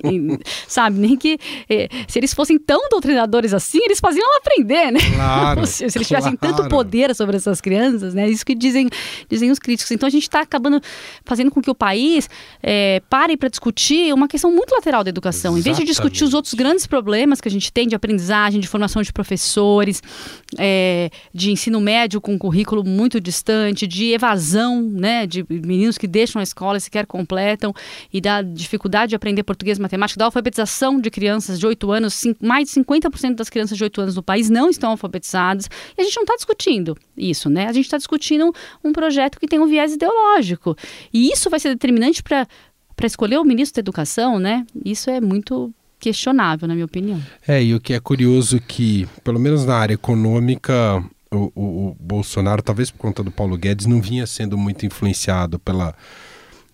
sabe? 0.66 0.98
Nem 0.98 1.16
que 1.16 1.38
eh, 1.68 1.88
se 2.08 2.18
eles 2.18 2.32
fossem 2.32 2.58
tão 2.58 2.88
doutrinadores 2.88 3.52
assim, 3.52 3.78
eles 3.84 4.00
faziam 4.00 4.24
ela 4.24 4.38
aprender, 4.38 4.90
né? 4.90 5.00
Claro, 5.14 5.66
se, 5.66 5.84
eles 5.84 6.06
tivessem 6.06 6.36
claro. 6.36 6.56
tanto 6.56 6.68
poder 6.68 7.14
sobre 7.14 7.36
essas 7.36 7.60
crianças, 7.60 8.14
né? 8.14 8.28
Isso 8.28 8.44
que 8.44 8.54
dizem, 8.54 8.88
dizem 9.28 9.50
os 9.50 9.58
críticos. 9.58 9.90
Então 9.90 10.06
a 10.06 10.10
gente 10.10 10.22
está 10.22 10.40
acabando 10.40 10.80
fazendo 11.24 11.50
com 11.50 11.60
que 11.60 11.70
o 11.70 11.74
país 11.74 12.28
é, 12.62 13.02
pare 13.10 13.36
para 13.36 13.48
discutir 13.48 14.12
uma 14.14 14.28
questão 14.28 14.50
muito 14.50 14.72
lateral 14.72 15.04
da 15.04 15.10
educação. 15.10 15.56
Exatamente. 15.56 15.60
Em 15.60 15.64
vez 15.64 15.76
de 15.78 15.84
discutir 15.84 16.24
os 16.24 16.34
outros 16.34 16.54
grandes 16.54 16.86
problemas 16.86 17.40
que 17.40 17.48
a 17.48 17.50
gente 17.50 17.72
tem 17.72 17.86
de 17.86 17.94
aprendizagem, 17.94 18.60
de 18.60 18.68
formação 18.68 19.02
de 19.02 19.12
professores, 19.12 20.02
é, 20.58 21.10
de 21.34 21.50
ensino 21.50 21.80
médio 21.80 22.20
com 22.20 22.38
currículo 22.38 22.84
muito 22.84 23.20
distante, 23.20 23.86
de 23.86 24.12
evasão, 24.12 24.82
né? 24.82 25.26
De 25.26 25.41
meninos 25.48 25.98
que 25.98 26.06
deixam 26.06 26.40
a 26.40 26.42
escola 26.42 26.78
e 26.78 26.80
sequer 26.80 27.06
completam, 27.06 27.74
e 28.12 28.20
da 28.20 28.42
dificuldade 28.42 29.10
de 29.10 29.16
aprender 29.16 29.42
português 29.42 29.78
e 29.78 29.80
matemática, 29.80 30.18
da 30.18 30.24
alfabetização 30.26 31.00
de 31.00 31.10
crianças 31.10 31.58
de 31.58 31.66
8 31.66 31.92
anos, 31.92 32.22
mais 32.40 32.68
de 32.68 32.80
50% 32.80 33.34
das 33.34 33.48
crianças 33.48 33.76
de 33.76 33.84
8 33.84 34.00
anos 34.00 34.16
no 34.16 34.22
país 34.22 34.50
não 34.50 34.68
estão 34.68 34.90
alfabetizadas, 34.90 35.68
e 35.96 36.00
a 36.00 36.04
gente 36.04 36.16
não 36.16 36.24
está 36.24 36.36
discutindo 36.36 36.96
isso, 37.16 37.48
né? 37.48 37.66
A 37.66 37.72
gente 37.72 37.84
está 37.84 37.96
discutindo 37.96 38.52
um 38.82 38.92
projeto 38.92 39.38
que 39.38 39.46
tem 39.46 39.60
um 39.60 39.66
viés 39.66 39.92
ideológico, 39.94 40.76
e 41.12 41.30
isso 41.30 41.50
vai 41.50 41.60
ser 41.60 41.70
determinante 41.70 42.22
para 42.22 42.46
para 42.94 43.06
escolher 43.06 43.38
o 43.38 43.44
ministro 43.44 43.76
da 43.76 43.80
Educação, 43.80 44.38
né? 44.38 44.64
Isso 44.84 45.10
é 45.10 45.20
muito 45.20 45.74
questionável, 45.98 46.66
na 46.66 46.74
minha 46.74 46.84
opinião. 46.84 47.20
É, 47.46 47.62
e 47.62 47.74
o 47.74 47.80
que 47.80 47.94
é 47.94 48.00
curioso 48.00 48.60
que, 48.60 49.08
pelo 49.22 49.38
menos 49.38 49.64
na 49.64 49.76
área 49.76 49.94
econômica, 49.94 51.02
o, 51.32 51.52
o, 51.54 51.88
o, 51.88 51.96
Bolsonaro, 51.98 52.62
talvez 52.62 52.90
por 52.90 52.98
conta 52.98 53.22
do 53.22 53.30
Paulo 53.30 53.56
Guedes, 53.56 53.86
não 53.86 54.00
vinha 54.00 54.26
sendo 54.26 54.56
muito 54.56 54.84
influenciado 54.86 55.58
pela 55.58 55.94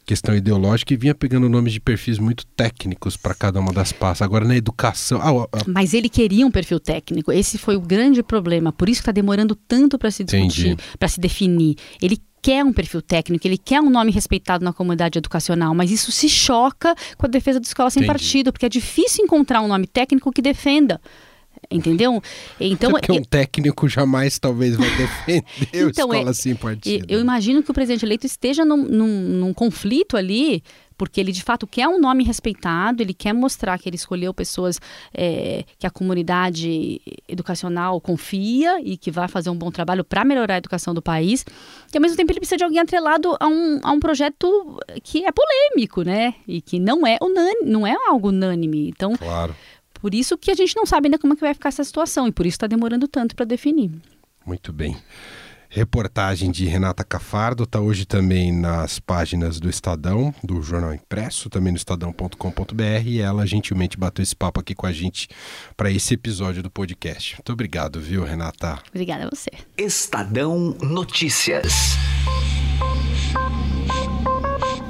questão 0.08 0.34
ideológica 0.34 0.94
e 0.94 0.96
vinha 0.96 1.14
pegando 1.14 1.50
nomes 1.50 1.74
de 1.74 1.80
perfis 1.80 2.18
muito 2.18 2.46
técnicos 2.46 3.14
para 3.14 3.34
cada 3.34 3.60
uma 3.60 3.72
das 3.72 3.92
pastas. 3.92 4.22
Agora 4.24 4.44
na 4.46 4.56
educação. 4.56 5.20
Ah, 5.20 5.46
ah, 5.52 5.64
Mas 5.66 5.92
ele 5.92 6.08
queria 6.08 6.46
um 6.46 6.50
perfil 6.50 6.80
técnico. 6.80 7.30
Esse 7.30 7.58
foi 7.58 7.76
o 7.76 7.80
grande 7.80 8.22
problema. 8.22 8.72
Por 8.72 8.88
isso 8.88 9.00
que 9.00 9.02
está 9.02 9.12
demorando 9.12 9.54
tanto 9.54 9.98
para 9.98 10.10
se 10.10 10.24
discutir, 10.24 10.78
para 10.98 11.08
se 11.08 11.20
definir. 11.20 11.76
Ele 12.00 12.18
quer 12.40 12.64
um 12.64 12.72
perfil 12.72 13.02
técnico, 13.02 13.46
ele 13.46 13.58
quer 13.58 13.82
um 13.82 13.90
nome 13.90 14.10
respeitado 14.10 14.64
na 14.64 14.72
comunidade 14.72 15.18
educacional, 15.18 15.74
mas 15.74 15.90
isso 15.90 16.10
se 16.10 16.28
choca 16.28 16.94
com 17.18 17.26
a 17.26 17.28
defesa 17.28 17.60
da 17.60 17.66
escola 17.66 17.90
sem 17.90 18.02
Entendi. 18.02 18.18
partido, 18.18 18.52
porque 18.52 18.64
é 18.64 18.68
difícil 18.70 19.24
encontrar 19.24 19.60
um 19.60 19.68
nome 19.68 19.86
técnico 19.86 20.32
que 20.32 20.40
defenda. 20.40 21.00
Entendeu? 21.70 22.22
Então, 22.58 22.92
Porque 22.92 23.12
um 23.12 23.22
técnico 23.22 23.88
jamais 23.88 24.38
talvez 24.38 24.74
vai 24.74 24.88
defender 24.96 25.44
então, 25.72 26.10
a 26.10 26.16
escola 26.16 26.30
é, 26.30 26.32
sem 26.32 26.54
partido. 26.54 27.04
Eu 27.08 27.20
imagino 27.20 27.62
que 27.62 27.70
o 27.70 27.74
presidente 27.74 28.06
eleito 28.06 28.24
esteja 28.24 28.64
num, 28.64 28.78
num, 28.78 29.06
num, 29.06 29.52
conflito 29.52 30.16
ali, 30.16 30.62
porque 30.96 31.20
ele 31.20 31.30
de 31.30 31.42
fato 31.42 31.66
quer 31.66 31.86
um 31.86 32.00
nome 32.00 32.24
respeitado, 32.24 33.02
ele 33.02 33.12
quer 33.12 33.34
mostrar 33.34 33.78
que 33.78 33.86
ele 33.86 33.96
escolheu 33.96 34.32
pessoas 34.32 34.80
é, 35.12 35.64
que 35.78 35.86
a 35.86 35.90
comunidade 35.90 37.02
educacional 37.28 38.00
confia 38.00 38.80
e 38.80 38.96
que 38.96 39.10
vai 39.10 39.28
fazer 39.28 39.50
um 39.50 39.56
bom 39.56 39.70
trabalho 39.70 40.02
para 40.02 40.24
melhorar 40.24 40.54
a 40.54 40.58
educação 40.58 40.94
do 40.94 41.02
país. 41.02 41.44
E 41.92 41.98
ao 41.98 42.00
mesmo 42.00 42.16
tempo 42.16 42.32
ele 42.32 42.40
precisa 42.40 42.56
de 42.56 42.64
alguém 42.64 42.80
atrelado 42.80 43.36
a 43.38 43.46
um, 43.46 43.78
a 43.82 43.92
um 43.92 44.00
projeto 44.00 44.80
que 45.02 45.22
é 45.22 45.30
polêmico, 45.30 46.02
né? 46.02 46.34
E 46.46 46.62
que 46.62 46.80
não 46.80 47.06
é 47.06 47.18
unânime, 47.20 47.70
não 47.70 47.86
é 47.86 47.94
algo 48.08 48.30
unânime. 48.30 48.88
Então, 48.88 49.14
claro. 49.18 49.54
Por 50.00 50.14
isso 50.14 50.38
que 50.38 50.50
a 50.50 50.54
gente 50.54 50.76
não 50.76 50.86
sabe 50.86 51.06
ainda 51.06 51.18
como 51.18 51.32
é 51.32 51.36
que 51.36 51.42
vai 51.42 51.54
ficar 51.54 51.68
essa 51.68 51.84
situação 51.84 52.26
e 52.26 52.32
por 52.32 52.46
isso 52.46 52.56
está 52.56 52.66
demorando 52.66 53.06
tanto 53.08 53.34
para 53.34 53.44
definir. 53.44 53.90
Muito 54.46 54.72
bem. 54.72 54.96
Reportagem 55.70 56.50
de 56.50 56.64
Renata 56.64 57.04
Cafardo 57.04 57.64
está 57.64 57.78
hoje 57.78 58.06
também 58.06 58.50
nas 58.50 58.98
páginas 58.98 59.60
do 59.60 59.68
Estadão, 59.68 60.34
do 60.42 60.62
Jornal 60.62 60.94
Impresso, 60.94 61.50
também 61.50 61.72
no 61.72 61.76
estadão.com.br 61.76 62.82
e 63.04 63.20
ela 63.20 63.46
gentilmente 63.46 63.98
bateu 63.98 64.22
esse 64.22 64.34
papo 64.34 64.60
aqui 64.60 64.74
com 64.74 64.86
a 64.86 64.92
gente 64.92 65.28
para 65.76 65.90
esse 65.90 66.14
episódio 66.14 66.62
do 66.62 66.70
podcast. 66.70 67.36
Muito 67.36 67.52
obrigado, 67.52 68.00
viu, 68.00 68.24
Renata? 68.24 68.78
Obrigada 68.88 69.26
a 69.26 69.28
você. 69.28 69.50
Estadão 69.76 70.74
Notícias. 70.80 71.98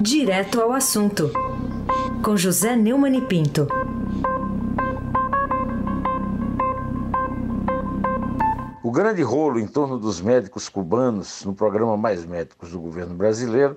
Direto 0.00 0.60
ao 0.60 0.72
assunto, 0.72 1.32
com 2.22 2.36
José 2.36 2.76
Neumann 2.76 3.18
e 3.18 3.22
Pinto. 3.22 3.66
O 8.88 8.90
grande 8.90 9.20
rolo 9.22 9.60
em 9.60 9.66
torno 9.66 9.98
dos 9.98 10.18
médicos 10.18 10.66
cubanos 10.66 11.44
no 11.44 11.54
programa 11.54 11.94
Mais 11.94 12.24
Médicos 12.24 12.70
do 12.70 12.80
governo 12.80 13.14
brasileiro 13.14 13.76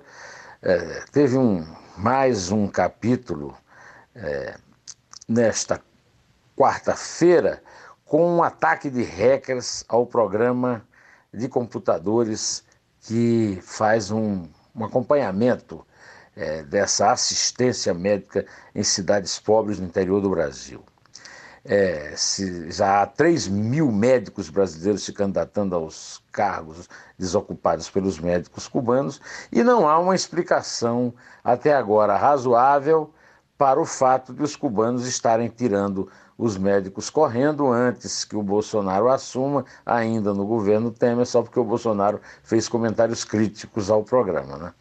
é, 0.62 1.04
teve 1.12 1.38
um, 1.38 1.68
mais 1.98 2.50
um 2.50 2.66
capítulo 2.66 3.54
é, 4.16 4.56
nesta 5.28 5.82
quarta-feira 6.56 7.62
com 8.06 8.38
um 8.38 8.42
ataque 8.42 8.90
de 8.90 9.04
hackers 9.04 9.84
ao 9.90 10.06
programa 10.06 10.82
de 11.34 11.50
computadores 11.50 12.64
que 13.02 13.60
faz 13.64 14.12
um, 14.12 14.48
um 14.74 14.86
acompanhamento 14.86 15.86
é, 16.38 16.64
dessa 16.64 17.12
assistência 17.12 17.94
médica 17.94 18.46
em 18.74 18.82
cidades 18.82 19.38
pobres 19.38 19.78
no 19.78 19.88
interior 19.88 20.22
do 20.22 20.30
Brasil 20.30 20.82
é, 21.64 22.14
se 22.16 22.72
já 22.72 23.02
há 23.02 23.06
3 23.06 23.48
mil 23.48 23.92
médicos 23.92 24.50
brasileiros 24.50 25.04
se 25.04 25.14
candidatando 25.14 25.76
aos 25.76 26.22
cargos 26.32 26.90
desocupados 27.18 27.90
pelos 27.90 28.20
médicos 28.20 28.68
cubanos 28.68 29.22
e 29.52 29.64
não 29.64 29.88
há 29.88 30.00
uma 30.00 30.16
explicação 30.16 31.14
até 31.44 31.74
agora 31.74 32.18
razoável 32.18 33.14
para 33.58 33.80
o 33.80 33.86
fato 33.86 34.34
de 34.34 34.42
os 34.42 34.56
cubanos 34.56 35.06
estarem 35.06 35.48
tirando 35.48 36.10
os 36.36 36.58
médicos 36.58 37.12
correndo 37.12 37.72
antes 37.72 38.26
que 38.26 38.36
o 38.36 38.42
Bolsonaro 38.42 39.08
assuma, 39.08 39.64
ainda 39.86 40.34
no 40.34 40.44
governo 40.44 40.90
Temer, 40.90 41.28
só 41.28 41.44
porque 41.44 41.60
o 41.60 41.64
Bolsonaro 41.64 42.20
fez 42.42 42.68
comentários 42.68 43.24
críticos 43.24 43.92
ao 43.92 44.04
programa. 44.04 44.58
Né? 44.58 44.74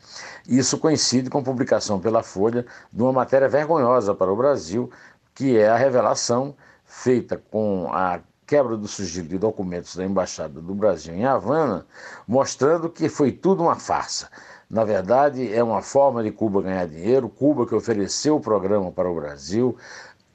Isso 0.48 0.78
coincide 0.78 1.28
com 1.28 1.40
a 1.40 1.42
publicação 1.42 2.00
pela 2.00 2.22
Folha 2.22 2.64
de 2.90 3.02
uma 3.02 3.12
matéria 3.12 3.46
vergonhosa 3.46 4.14
para 4.14 4.32
o 4.32 4.36
Brasil, 4.36 4.90
que 5.34 5.58
é 5.58 5.68
a 5.68 5.76
revelação 5.76 6.54
feita 6.90 7.40
com 7.50 7.88
a 7.92 8.20
quebra 8.44 8.76
do 8.76 8.88
sigilo 8.88 9.28
de 9.28 9.38
documentos 9.38 9.94
da 9.94 10.04
Embaixada 10.04 10.60
do 10.60 10.74
Brasil 10.74 11.14
em 11.14 11.24
Havana, 11.24 11.86
mostrando 12.26 12.90
que 12.90 13.08
foi 13.08 13.30
tudo 13.30 13.62
uma 13.62 13.76
farsa. 13.76 14.28
Na 14.68 14.84
verdade, 14.84 15.54
é 15.54 15.62
uma 15.62 15.82
forma 15.82 16.22
de 16.22 16.32
Cuba 16.32 16.60
ganhar 16.60 16.86
dinheiro. 16.86 17.28
Cuba 17.28 17.64
que 17.64 17.74
ofereceu 17.74 18.36
o 18.36 18.40
programa 18.40 18.90
para 18.90 19.08
o 19.08 19.14
Brasil 19.14 19.76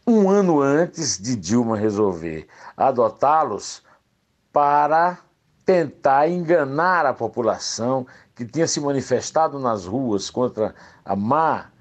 um 0.07 0.29
ano 0.29 0.61
antes 0.61 1.19
de 1.19 1.35
Dilma 1.35 1.75
resolver 1.75 2.47
adotá-los 2.77 3.83
para 4.53 5.17
tentar 5.65 6.29
enganar 6.29 7.05
a 7.05 7.13
população 7.13 8.05
que 8.33 8.45
tinha 8.45 8.67
se 8.67 8.79
manifestado 8.79 9.59
nas 9.59 9.85
ruas 9.85 10.29
contra 10.29 10.73
a 11.03 11.15
má 11.15 11.71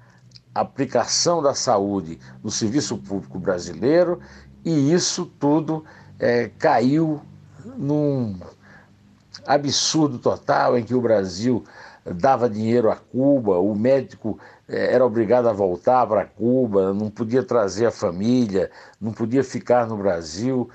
aplicação 0.55 1.43
da 1.43 1.53
saúde 1.53 2.17
no 2.41 2.49
serviço 2.49 2.97
público 2.97 3.37
brasileiro 3.37 4.21
e 4.65 4.91
isso 4.91 5.25
tudo 5.39 5.85
é, 6.19 6.49
caiu 6.57 7.21
num 7.77 8.35
absurdo 9.45 10.17
total 10.17 10.77
em 10.77 10.83
que 10.83 10.95
o 10.95 11.01
Brasil 11.01 11.63
dava 12.03 12.49
dinheiro 12.49 12.89
a 12.89 12.95
Cuba, 12.95 13.59
o 13.59 13.75
médico 13.75 14.39
é, 14.67 14.93
era 14.93 15.05
obrigado 15.05 15.47
a 15.47 15.53
voltar 15.53 16.05
para 16.07 16.25
Cuba, 16.25 16.93
não 16.93 17.09
podia 17.09 17.43
trazer 17.43 17.85
a 17.85 17.91
família, 17.91 18.71
não 18.99 19.11
podia 19.11 19.43
ficar 19.43 19.87
no 19.87 19.97
Brasil. 19.97 20.69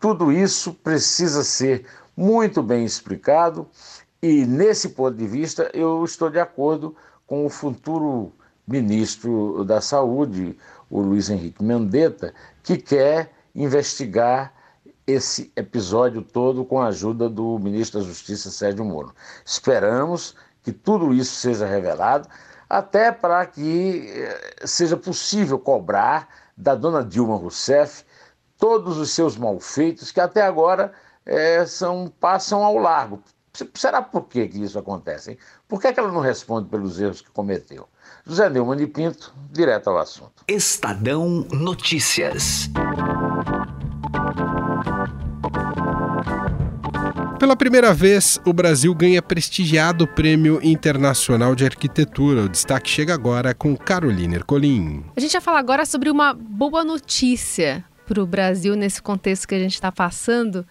Tudo 0.00 0.32
isso 0.32 0.74
precisa 0.74 1.44
ser 1.44 1.86
muito 2.16 2.62
bem 2.62 2.84
explicado 2.84 3.66
e, 4.22 4.46
nesse 4.46 4.90
ponto 4.90 5.16
de 5.16 5.26
vista, 5.26 5.70
eu 5.74 6.04
estou 6.04 6.30
de 6.30 6.40
acordo 6.40 6.96
com 7.26 7.44
o 7.44 7.50
futuro 7.50 8.32
ministro 8.66 9.64
da 9.64 9.80
Saúde, 9.80 10.56
o 10.90 11.00
Luiz 11.00 11.30
Henrique 11.30 11.62
Mendetta, 11.62 12.34
que 12.62 12.76
quer 12.76 13.32
investigar 13.54 14.52
esse 15.06 15.52
episódio 15.54 16.20
todo 16.20 16.64
com 16.64 16.80
a 16.80 16.88
ajuda 16.88 17.28
do 17.28 17.58
ministro 17.58 18.00
da 18.00 18.06
Justiça, 18.06 18.50
Sérgio 18.50 18.84
Moro. 18.84 19.14
Esperamos 19.44 20.34
que 20.62 20.72
tudo 20.72 21.14
isso 21.14 21.36
seja 21.36 21.64
revelado, 21.64 22.28
até 22.68 23.12
para 23.12 23.46
que 23.46 24.08
eh, 24.08 24.66
seja 24.66 24.96
possível 24.96 25.58
cobrar 25.58 26.28
da 26.56 26.74
dona 26.74 27.04
Dilma 27.04 27.36
Rousseff 27.36 28.04
todos 28.58 28.98
os 28.98 29.10
seus 29.10 29.36
malfeitos 29.36 30.10
que 30.10 30.20
até 30.20 30.42
agora 30.42 30.92
é, 31.24 31.64
são, 31.66 32.12
passam 32.18 32.64
ao 32.64 32.76
largo. 32.76 33.22
Será 33.74 34.02
por 34.02 34.24
que, 34.24 34.48
que 34.48 34.62
isso 34.62 34.78
acontece? 34.78 35.32
Hein? 35.32 35.38
Por 35.68 35.80
que, 35.80 35.92
que 35.92 36.00
ela 36.00 36.12
não 36.12 36.20
responde 36.20 36.68
pelos 36.68 37.00
erros 37.00 37.20
que 37.20 37.30
cometeu? 37.30 37.88
José 38.28 38.50
Neumann 38.50 38.76
de 38.76 38.88
Pinto, 38.88 39.32
direto 39.52 39.88
ao 39.88 39.98
assunto. 39.98 40.32
Estadão 40.48 41.46
Notícias. 41.52 42.68
Pela 47.38 47.54
primeira 47.54 47.94
vez, 47.94 48.40
o 48.44 48.52
Brasil 48.52 48.92
ganha 48.96 49.22
prestigiado 49.22 50.08
Prêmio 50.08 50.58
Internacional 50.60 51.54
de 51.54 51.64
Arquitetura. 51.64 52.42
O 52.42 52.48
destaque 52.48 52.90
chega 52.90 53.14
agora 53.14 53.54
com 53.54 53.76
Carolina 53.76 54.34
Ercolim. 54.34 55.04
A 55.16 55.20
gente 55.20 55.30
vai 55.30 55.40
falar 55.40 55.60
agora 55.60 55.86
sobre 55.86 56.10
uma 56.10 56.34
boa 56.34 56.82
notícia 56.82 57.84
para 58.06 58.20
o 58.20 58.26
Brasil 58.26 58.74
nesse 58.74 59.00
contexto 59.00 59.46
que 59.46 59.54
a 59.54 59.58
gente 59.60 59.74
está 59.74 59.92
passando, 59.92 60.66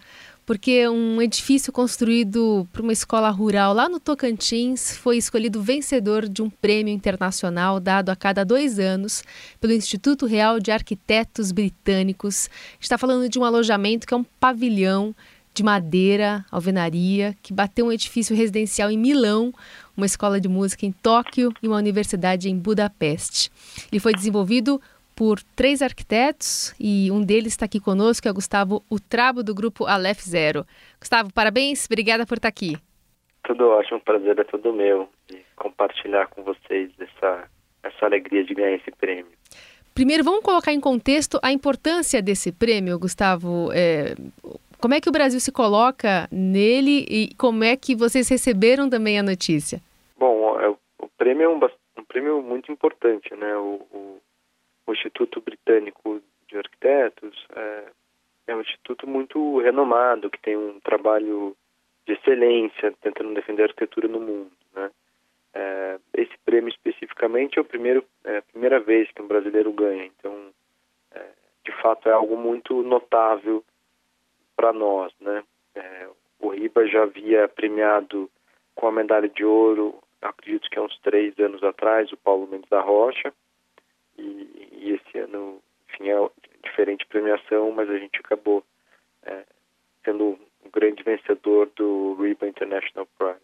porque 0.46 0.88
um 0.88 1.20
edifício 1.20 1.72
construído 1.72 2.68
para 2.72 2.80
uma 2.80 2.92
escola 2.92 3.28
rural 3.30 3.74
lá 3.74 3.88
no 3.88 3.98
Tocantins 3.98 4.96
foi 4.96 5.16
escolhido 5.16 5.60
vencedor 5.60 6.28
de 6.28 6.40
um 6.40 6.48
prêmio 6.48 6.94
internacional 6.94 7.80
dado 7.80 8.10
a 8.10 8.16
cada 8.16 8.44
dois 8.44 8.78
anos 8.78 9.24
pelo 9.60 9.72
Instituto 9.72 10.24
Real 10.24 10.60
de 10.60 10.70
Arquitetos 10.70 11.50
Britânicos. 11.50 12.48
Está 12.80 12.96
falando 12.96 13.28
de 13.28 13.40
um 13.40 13.44
alojamento 13.44 14.06
que 14.06 14.14
é 14.14 14.16
um 14.16 14.22
pavilhão 14.22 15.12
de 15.52 15.64
madeira, 15.64 16.44
alvenaria, 16.50 17.34
que 17.42 17.52
bateu 17.52 17.86
um 17.86 17.92
edifício 17.92 18.36
residencial 18.36 18.90
em 18.90 18.98
Milão, 18.98 19.52
uma 19.96 20.06
escola 20.06 20.38
de 20.40 20.48
música 20.48 20.86
em 20.86 20.92
Tóquio 20.92 21.50
e 21.60 21.66
uma 21.66 21.78
universidade 21.78 22.48
em 22.48 22.56
Budapeste. 22.56 23.50
Ele 23.90 23.98
foi 23.98 24.12
desenvolvido 24.12 24.80
por 25.16 25.42
três 25.56 25.80
arquitetos 25.80 26.74
e 26.78 27.10
um 27.10 27.22
deles 27.22 27.54
está 27.54 27.64
aqui 27.64 27.80
conosco, 27.80 28.28
é 28.28 28.30
o 28.30 28.34
Gustavo 28.34 28.84
Utrabo, 28.90 29.42
do 29.42 29.54
grupo 29.54 29.86
Aleph 29.86 30.20
Zero. 30.20 30.66
Gustavo, 31.00 31.32
parabéns, 31.32 31.86
obrigada 31.86 32.26
por 32.26 32.36
estar 32.36 32.48
aqui. 32.48 32.76
Tudo 33.42 33.66
ótimo, 33.68 33.98
prazer 34.00 34.38
é 34.38 34.44
todo 34.44 34.72
meu 34.72 35.08
de 35.28 35.38
compartilhar 35.56 36.26
com 36.28 36.42
vocês 36.42 36.90
essa, 37.00 37.48
essa 37.82 38.04
alegria 38.04 38.44
de 38.44 38.54
ganhar 38.54 38.76
esse 38.76 38.90
prêmio. 38.90 39.32
Primeiro, 39.94 40.22
vamos 40.22 40.42
colocar 40.42 40.72
em 40.72 40.80
contexto 40.80 41.40
a 41.42 41.50
importância 41.50 42.20
desse 42.20 42.52
prêmio, 42.52 42.98
Gustavo. 42.98 43.70
É, 43.72 44.14
como 44.78 44.92
é 44.92 45.00
que 45.00 45.08
o 45.08 45.12
Brasil 45.12 45.40
se 45.40 45.50
coloca 45.50 46.28
nele 46.30 47.06
e 47.08 47.34
como 47.36 47.64
é 47.64 47.74
que 47.76 47.96
vocês 47.96 48.28
receberam 48.28 48.90
também 48.90 49.18
a 49.18 49.22
notícia? 49.22 49.80
Bom, 50.18 50.60
é, 50.60 50.68
o 50.68 51.08
prêmio 51.16 51.44
é 51.44 51.48
um, 51.48 51.58
um 51.98 52.04
prêmio 52.04 52.42
muito 52.42 52.70
importante, 52.70 53.34
né? 53.34 53.56
O, 53.56 53.80
o, 53.90 54.18
o, 54.86 54.92
Instituto 54.92 55.40
Britânico 55.40 56.22
de 56.48 56.56
Arquitetos 56.56 57.46
é, 57.54 57.84
é 58.48 58.56
um 58.56 58.60
instituto 58.60 59.08
muito 59.08 59.58
renomado, 59.60 60.30
que 60.30 60.40
tem 60.40 60.56
um 60.56 60.78
trabalho 60.80 61.56
de 62.06 62.12
excelência 62.12 62.92
tentando 63.00 63.34
defender 63.34 63.62
a 63.62 63.66
arquitetura 63.66 64.08
no 64.08 64.20
mundo, 64.20 64.52
né? 64.74 64.90
É, 65.54 65.98
esse 66.14 66.36
prêmio 66.44 66.68
especificamente 66.68 67.58
é 67.58 67.62
o 67.62 67.64
primeiro 67.64 68.04
é 68.24 68.38
a 68.38 68.42
primeira 68.42 68.78
vez 68.78 69.10
que 69.10 69.22
um 69.22 69.26
brasileiro 69.26 69.72
ganha, 69.72 70.04
então 70.04 70.52
é, 71.12 71.24
de 71.64 71.72
fato 71.80 72.08
é 72.08 72.12
algo 72.12 72.36
muito 72.36 72.82
notável 72.82 73.64
para 74.54 74.72
nós, 74.72 75.12
né? 75.20 75.42
É, 75.74 76.08
o 76.38 76.48
RIBA 76.48 76.86
já 76.86 77.02
havia 77.02 77.48
premiado 77.48 78.30
com 78.74 78.86
a 78.86 78.92
medalha 78.92 79.28
de 79.28 79.44
ouro, 79.44 79.98
acredito 80.20 80.68
que 80.70 80.78
há 80.78 80.82
uns 80.82 80.98
três 81.00 81.38
anos 81.38 81.62
atrás, 81.62 82.12
o 82.12 82.16
Paulo 82.16 82.46
Mendes 82.46 82.68
da 82.68 82.80
Rocha, 82.80 83.32
e, 84.18 84.68
e 84.72 84.92
esse 84.92 85.18
ano, 85.18 85.60
enfim, 85.88 86.08
é 86.08 86.30
diferente 86.64 87.06
premiação, 87.06 87.70
mas 87.72 87.88
a 87.90 87.98
gente 87.98 88.18
acabou 88.20 88.64
é, 89.24 89.44
sendo 90.04 90.38
um 90.64 90.70
grande 90.72 91.02
vencedor 91.02 91.70
do 91.76 92.14
RIBA 92.20 92.48
International 92.48 93.08
Prize. 93.18 93.40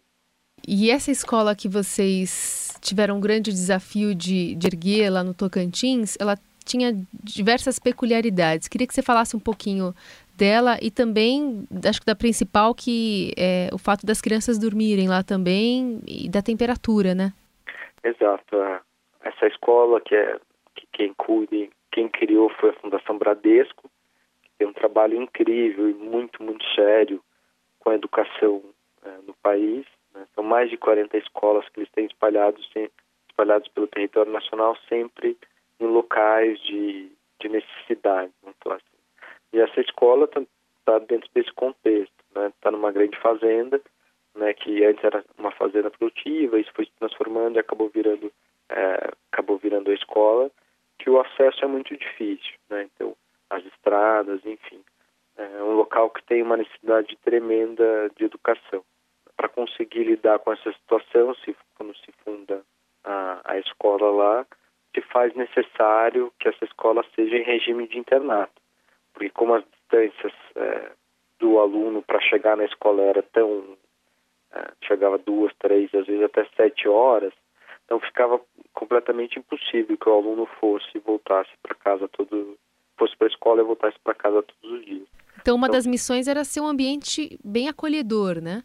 E 0.65 0.91
essa 0.91 1.11
escola 1.11 1.55
que 1.55 1.67
vocês 1.67 2.77
tiveram 2.81 3.17
um 3.17 3.21
grande 3.21 3.51
desafio 3.51 4.15
de, 4.15 4.55
de 4.55 4.67
erguer 4.67 5.09
lá 5.09 5.23
no 5.23 5.33
Tocantins, 5.33 6.15
ela 6.19 6.37
tinha 6.63 6.93
diversas 7.11 7.79
peculiaridades. 7.79 8.67
Queria 8.67 8.87
que 8.87 8.93
você 8.93 9.01
falasse 9.01 9.35
um 9.35 9.39
pouquinho 9.39 9.93
dela 10.37 10.77
e 10.81 10.89
também, 10.89 11.67
acho 11.87 11.99
que 11.99 12.05
da 12.05 12.15
principal, 12.15 12.73
que 12.73 13.33
é 13.37 13.69
o 13.73 13.77
fato 13.77 14.05
das 14.05 14.21
crianças 14.21 14.57
dormirem 14.57 15.09
lá 15.09 15.21
também 15.21 15.99
e 16.07 16.29
da 16.29 16.41
temperatura, 16.41 17.13
né? 17.13 17.33
Exato. 18.03 18.55
É. 18.55 18.81
Essa 19.25 19.47
escola 19.47 19.99
que 20.01 20.15
é 20.15 20.37
quem 20.93 21.13
cuide, 21.13 21.71
quem 21.91 22.07
criou 22.07 22.49
foi 22.49 22.69
a 22.69 22.79
Fundação 22.79 23.17
Bradesco, 23.17 23.89
que 24.41 24.49
tem 24.57 24.67
um 24.67 24.73
trabalho 24.73 25.21
incrível 25.21 25.89
e 25.89 25.93
muito, 25.93 26.41
muito 26.41 26.63
sério 26.73 27.21
com 27.79 27.89
a 27.89 27.95
educação 27.95 28.63
é, 29.03 29.09
no 29.27 29.33
país. 29.35 29.85
Né? 30.13 30.25
São 30.33 30.43
mais 30.43 30.69
de 30.69 30.77
40 30.77 31.17
escolas 31.17 31.67
que 31.69 31.79
eles 31.79 31.91
têm 31.91 32.05
espalhados, 32.05 32.67
espalhados 33.29 33.67
pelo 33.69 33.87
território 33.87 34.31
nacional, 34.31 34.77
sempre 34.87 35.37
em 35.79 35.85
locais 35.85 36.59
de, 36.61 37.11
de 37.39 37.49
necessidade. 37.49 38.31
Assim, 38.45 38.79
e 39.51 39.59
essa 39.59 39.81
escola 39.81 40.25
está 40.25 40.41
tá 40.85 40.99
dentro 40.99 41.29
desse 41.33 41.51
contexto, 41.53 42.13
né? 42.35 42.47
Está 42.47 42.71
numa 42.71 42.91
grande 42.91 43.17
fazenda, 43.19 43.81
né? 44.35 44.53
Que 44.53 44.83
antes 44.83 45.03
era 45.03 45.23
uma 45.37 45.51
fazenda 45.51 45.91
produtiva, 45.91 46.59
isso 46.59 46.71
foi 46.73 46.85
se 46.85 46.91
transformando 46.99 47.57
e 47.57 47.59
acabou 47.59 47.89
virando, 47.89 48.31
é, 48.69 49.11
acabou 49.31 49.57
virando 49.57 49.91
a 49.91 49.93
escola, 49.93 50.49
que 50.99 51.09
o 51.09 51.19
acesso 51.19 51.63
é 51.63 51.67
muito 51.67 51.95
difícil, 51.95 52.53
né? 52.69 52.83
Então, 52.83 53.15
as 53.49 53.63
estradas, 53.65 54.45
enfim, 54.45 54.81
é 55.37 55.63
um 55.63 55.73
local 55.73 56.09
que 56.09 56.23
tem 56.23 56.41
uma 56.41 56.57
necessidade 56.57 57.17
tremenda 57.23 58.09
de 58.15 58.25
educação. 58.25 58.83
Para 59.35 59.49
conseguir 59.49 60.03
lidar 60.03 60.39
com 60.39 60.53
essa 60.53 60.71
situação, 60.73 61.35
se 61.35 61.55
quando 61.75 61.95
se 61.97 62.11
funda 62.23 62.61
a, 63.03 63.41
a 63.43 63.59
escola 63.59 64.11
lá, 64.11 64.45
se 64.93 65.01
faz 65.01 65.33
necessário 65.35 66.31
que 66.39 66.47
essa 66.47 66.63
escola 66.65 67.03
seja 67.15 67.35
em 67.35 67.43
regime 67.43 67.87
de 67.87 67.97
internato 67.97 68.63
porque 69.13 69.29
como 69.29 69.53
as 69.53 69.63
distâncias 69.65 70.33
é, 70.55 70.91
do 71.39 71.59
aluno 71.59 72.01
para 72.01 72.19
chegar 72.19 72.57
na 72.57 72.65
escola 72.65 73.01
era 73.03 73.21
tão 73.21 73.77
é, 74.51 74.71
chegava 74.83 75.17
duas, 75.17 75.53
três, 75.59 75.93
às 75.93 76.05
vezes 76.05 76.23
até 76.23 76.45
sete 76.55 76.87
horas, 76.87 77.33
então 77.85 77.99
ficava 77.99 78.39
completamente 78.73 79.37
impossível 79.37 79.97
que 79.97 80.09
o 80.09 80.13
aluno 80.13 80.45
fosse 80.59 80.99
voltasse 80.99 81.51
para 81.61 81.75
casa 81.75 82.07
todo, 82.07 82.57
fosse 82.97 83.15
para 83.17 83.27
a 83.27 83.31
escola 83.31 83.61
e 83.61 83.65
voltasse 83.65 83.97
para 84.03 84.13
casa 84.13 84.43
todos 84.43 84.79
os 84.79 84.85
dias. 84.85 85.07
Então 85.41 85.55
uma 85.55 85.67
então, 85.67 85.77
das 85.77 85.85
missões 85.85 86.27
era 86.27 86.43
ser 86.43 86.61
um 86.61 86.67
ambiente 86.67 87.37
bem 87.43 87.67
acolhedor, 87.67 88.41
né? 88.41 88.63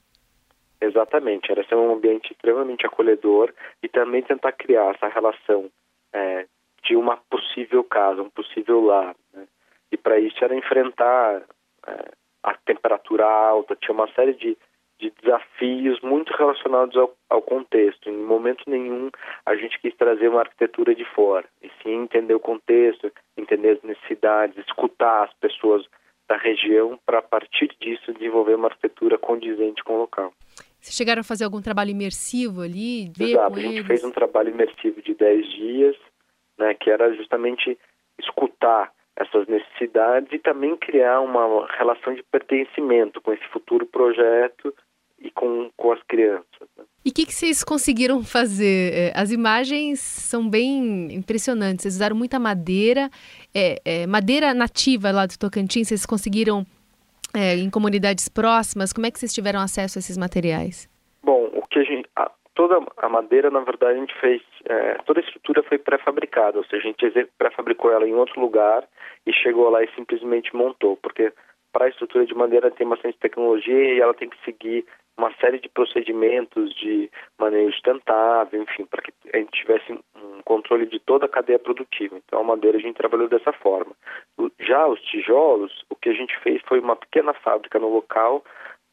Exatamente, 0.80 1.50
era 1.50 1.64
ser 1.64 1.74
um 1.74 1.92
ambiente 1.92 2.32
extremamente 2.32 2.86
acolhedor 2.86 3.52
e 3.82 3.88
também 3.88 4.22
tentar 4.22 4.52
criar 4.52 4.94
essa 4.94 5.08
relação 5.08 5.68
é, 6.12 6.46
de 6.84 6.94
uma 6.94 7.16
possível 7.16 7.82
casa, 7.82 8.22
um 8.22 8.30
possível 8.30 8.80
lar, 8.80 9.16
né? 9.34 9.46
E 9.90 9.96
para 9.96 10.18
isso 10.20 10.42
era 10.44 10.54
enfrentar 10.54 11.42
é, 11.86 12.12
a 12.42 12.54
temperatura 12.54 13.24
alta, 13.24 13.74
tinha 13.74 13.94
uma 13.94 14.08
série 14.12 14.34
de, 14.34 14.56
de 14.98 15.12
desafios 15.22 16.00
muito 16.00 16.32
relacionados 16.34 16.96
ao, 16.96 17.14
ao, 17.30 17.40
contexto. 17.40 18.10
Em 18.10 18.16
momento 18.16 18.64
nenhum 18.66 19.10
a 19.46 19.54
gente 19.54 19.78
quis 19.80 19.94
trazer 19.96 20.28
uma 20.28 20.40
arquitetura 20.40 20.94
de 20.94 21.04
fora, 21.04 21.46
e 21.62 21.70
sim 21.82 22.02
entender 22.02 22.34
o 22.34 22.40
contexto, 22.40 23.10
entender 23.36 23.70
as 23.70 23.82
necessidades, 23.82 24.58
escutar 24.58 25.24
as 25.24 25.34
pessoas 25.34 25.84
da 26.28 26.36
região 26.36 26.98
para 27.06 27.20
a 27.20 27.22
partir 27.22 27.68
disso 27.80 28.12
desenvolver 28.12 28.54
uma 28.54 28.68
arquitetura 28.68 29.16
condizente 29.16 29.82
com 29.82 29.94
o 29.94 29.98
local. 30.00 30.32
Vocês 30.80 30.94
chegaram 30.94 31.20
a 31.20 31.24
fazer 31.24 31.44
algum 31.44 31.62
trabalho 31.62 31.90
imersivo 31.90 32.60
ali? 32.62 33.10
Exato, 33.18 33.56
a 33.56 33.60
gente 33.60 33.74
eles? 33.76 33.86
fez 33.86 34.04
um 34.04 34.10
trabalho 34.10 34.50
imersivo 34.50 35.00
de 35.00 35.14
10 35.14 35.50
dias, 35.50 35.96
né, 36.58 36.74
que 36.74 36.90
era 36.90 37.12
justamente 37.14 37.78
escutar 38.18 38.92
essas 39.16 39.48
necessidades 39.48 40.30
e 40.32 40.38
também 40.38 40.76
criar 40.76 41.20
uma 41.20 41.66
relação 41.76 42.14
de 42.14 42.22
pertencimento 42.22 43.20
com 43.20 43.32
esse 43.32 43.44
futuro 43.48 43.84
projeto 43.86 44.72
com, 45.78 45.92
as 45.92 46.02
crianças. 46.02 46.68
Né? 46.76 46.84
E 47.04 47.10
o 47.10 47.14
que, 47.14 47.24
que 47.24 47.34
vocês 47.34 47.64
conseguiram 47.64 48.22
fazer? 48.22 48.92
É, 48.92 49.12
as 49.14 49.30
imagens 49.30 50.00
são 50.00 50.48
bem 50.48 51.14
impressionantes. 51.14 51.84
Vocês 51.84 51.94
usaram 51.94 52.16
muita 52.16 52.38
madeira, 52.38 53.08
é, 53.54 53.76
é, 53.84 54.06
madeira 54.06 54.52
nativa 54.52 55.10
lá 55.10 55.24
do 55.24 55.38
Tocantins. 55.38 55.88
Vocês 55.88 56.04
conseguiram 56.04 56.66
é, 57.34 57.54
em 57.54 57.70
comunidades 57.70 58.28
próximas. 58.28 58.92
Como 58.92 59.06
é 59.06 59.10
que 59.10 59.18
vocês 59.18 59.32
tiveram 59.32 59.60
acesso 59.60 59.98
a 59.98 60.00
esses 60.00 60.18
materiais? 60.18 60.88
Bom, 61.22 61.50
o 61.54 61.66
que 61.66 61.78
a 61.78 61.84
gente, 61.84 62.08
a, 62.16 62.30
toda 62.54 62.80
a 62.96 63.08
madeira, 63.08 63.50
na 63.50 63.60
verdade, 63.60 63.96
a 63.96 64.00
gente 64.00 64.14
fez, 64.20 64.42
é, 64.64 64.94
toda 65.06 65.20
a 65.20 65.22
estrutura 65.22 65.62
foi 65.62 65.78
pré-fabricada, 65.78 66.58
ou 66.58 66.64
seja, 66.64 66.88
a 66.88 66.90
gente 66.90 67.30
pré-fabricou 67.38 67.92
ela 67.92 68.06
em 68.06 68.14
outro 68.14 68.40
lugar 68.40 68.84
e 69.24 69.32
chegou 69.32 69.70
lá 69.70 69.82
e 69.82 69.94
simplesmente 69.94 70.54
montou, 70.56 70.96
porque 70.96 71.32
para 71.72 71.84
a 71.86 71.88
estrutura 71.88 72.26
de 72.26 72.34
madeira 72.34 72.70
tem 72.70 72.88
bastante 72.88 73.16
tecnologia 73.18 73.94
e 73.94 74.00
ela 74.00 74.12
tem 74.12 74.28
que 74.28 74.36
seguir 74.44 74.84
uma 75.18 75.34
série 75.40 75.58
de 75.58 75.68
procedimentos 75.68 76.72
de 76.76 77.10
manejo 77.38 77.72
sustentável, 77.72 78.62
enfim, 78.62 78.86
para 78.86 79.02
que 79.02 79.12
a 79.34 79.38
gente 79.38 79.50
tivesse 79.50 79.92
um 79.92 80.40
controle 80.44 80.86
de 80.86 81.00
toda 81.00 81.26
a 81.26 81.28
cadeia 81.28 81.58
produtiva. 81.58 82.16
Então, 82.16 82.40
a 82.40 82.44
madeira 82.44 82.78
a 82.78 82.80
gente 82.80 82.96
trabalhou 82.96 83.28
dessa 83.28 83.52
forma. 83.52 83.92
Já 84.60 84.86
os 84.86 85.00
tijolos, 85.02 85.84
o 85.90 85.96
que 85.96 86.08
a 86.08 86.14
gente 86.14 86.38
fez 86.40 86.62
foi 86.66 86.78
uma 86.78 86.94
pequena 86.94 87.34
fábrica 87.34 87.78
no 87.80 87.88
local 87.88 88.44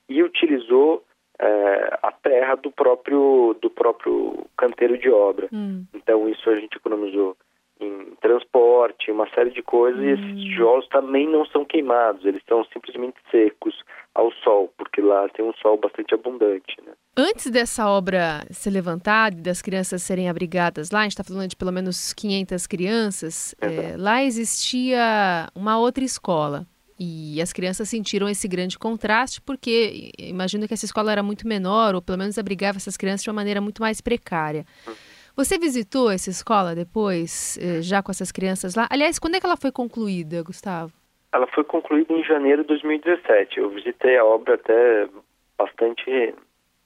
e 0.10 0.24
utilizou 0.24 1.04
é, 1.40 2.00
a 2.02 2.12
terra 2.12 2.56
do 2.56 2.72
próprio 2.72 3.56
do 3.62 3.70
próprio 3.70 4.48
canteiro 4.58 4.98
de 4.98 5.10
obra. 5.10 5.48
Hum. 5.54 5.86
Então, 5.94 6.28
isso 6.28 6.50
a 6.50 6.56
gente 6.56 6.78
economizou 6.78 7.38
em 7.80 8.16
transporte, 8.22 9.12
uma 9.12 9.30
série 9.32 9.52
de 9.52 9.62
coisas, 9.62 10.02
e 10.02 10.08
esses 10.08 10.26
hum. 10.26 10.36
tijolos 10.36 10.88
também 10.88 11.28
não 11.28 11.46
são 11.46 11.66
queimados, 11.66 12.26
eles 12.26 12.42
são 12.48 12.64
simplesmente 12.66 13.18
secos 13.30 13.76
ao 14.14 14.32
sol, 14.32 14.74
porque 14.78 15.02
lá 15.02 15.28
tem 15.30 15.44
um 15.44 15.54
sol 15.56 15.78
bastante 15.78 16.14
abundante. 16.14 16.78
Né? 16.86 16.94
Antes 17.18 17.52
dessa 17.52 17.90
obra 17.90 18.46
ser 18.50 18.70
levantada 18.70 19.38
e 19.38 19.42
das 19.42 19.62
crianças 19.62 20.02
serem 20.04 20.30
abrigadas 20.30 20.90
lá, 20.90 21.00
a 21.00 21.04
gente 21.04 21.12
está 21.12 21.24
falando 21.24 21.50
de 21.50 21.56
pelo 21.56 21.72
menos 21.72 22.14
500 22.14 22.66
crianças, 22.68 23.56
é, 23.60 23.96
lá 23.98 24.24
existia 24.24 25.50
uma 25.54 25.78
outra 25.78 26.04
escola. 26.04 26.66
E 26.98 27.42
as 27.42 27.52
crianças 27.52 27.90
sentiram 27.90 28.30
esse 28.30 28.48
grande 28.48 28.80
contraste 28.80 29.42
porque 29.42 30.14
imagino 30.18 30.66
que 30.66 30.74
essa 30.74 30.86
escola 30.86 31.12
era 31.12 31.22
muito 31.22 31.46
menor, 31.46 31.94
ou 31.94 32.02
pelo 32.02 32.18
menos 32.18 32.38
abrigava 32.38 32.78
essas 32.78 32.96
crianças 32.96 33.24
de 33.24 33.30
uma 33.30 33.36
maneira 33.36 33.60
muito 33.60 33.82
mais 33.82 34.00
precária. 34.00 34.66
Hum. 34.88 34.94
Você 35.36 35.58
visitou 35.58 36.10
essa 36.10 36.30
escola 36.30 36.74
depois, 36.74 37.58
eh, 37.62 37.82
já 37.82 38.02
com 38.02 38.10
essas 38.10 38.32
crianças 38.32 38.74
lá? 38.74 38.88
Aliás, 38.90 39.20
quando 39.20 39.36
é 39.36 39.40
que 39.40 39.46
ela 39.46 39.58
foi 39.58 39.72
concluída, 39.72 40.42
Gustavo? 40.42 40.94
Ela 41.34 41.46
foi 41.48 41.66
concluída 41.66 42.14
em 42.14 42.24
janeiro 42.24 42.62
de 42.62 42.70
2017. 42.70 43.60
Eu 43.60 43.70
visitei 43.70 44.18
a 44.18 44.24
obra 44.24 44.56
até 44.56 45.10
bastante 45.58 46.34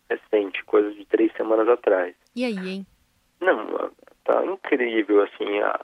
recente, 0.09 0.63
coisa 0.65 0.91
de 0.91 1.05
três 1.05 1.31
semanas 1.33 1.69
atrás. 1.69 2.15
E 2.35 2.43
aí, 2.43 2.57
hein? 2.57 2.88
Não, 3.39 3.91
tá 4.23 4.43
incrível, 4.45 5.21
assim, 5.23 5.59
a, 5.59 5.79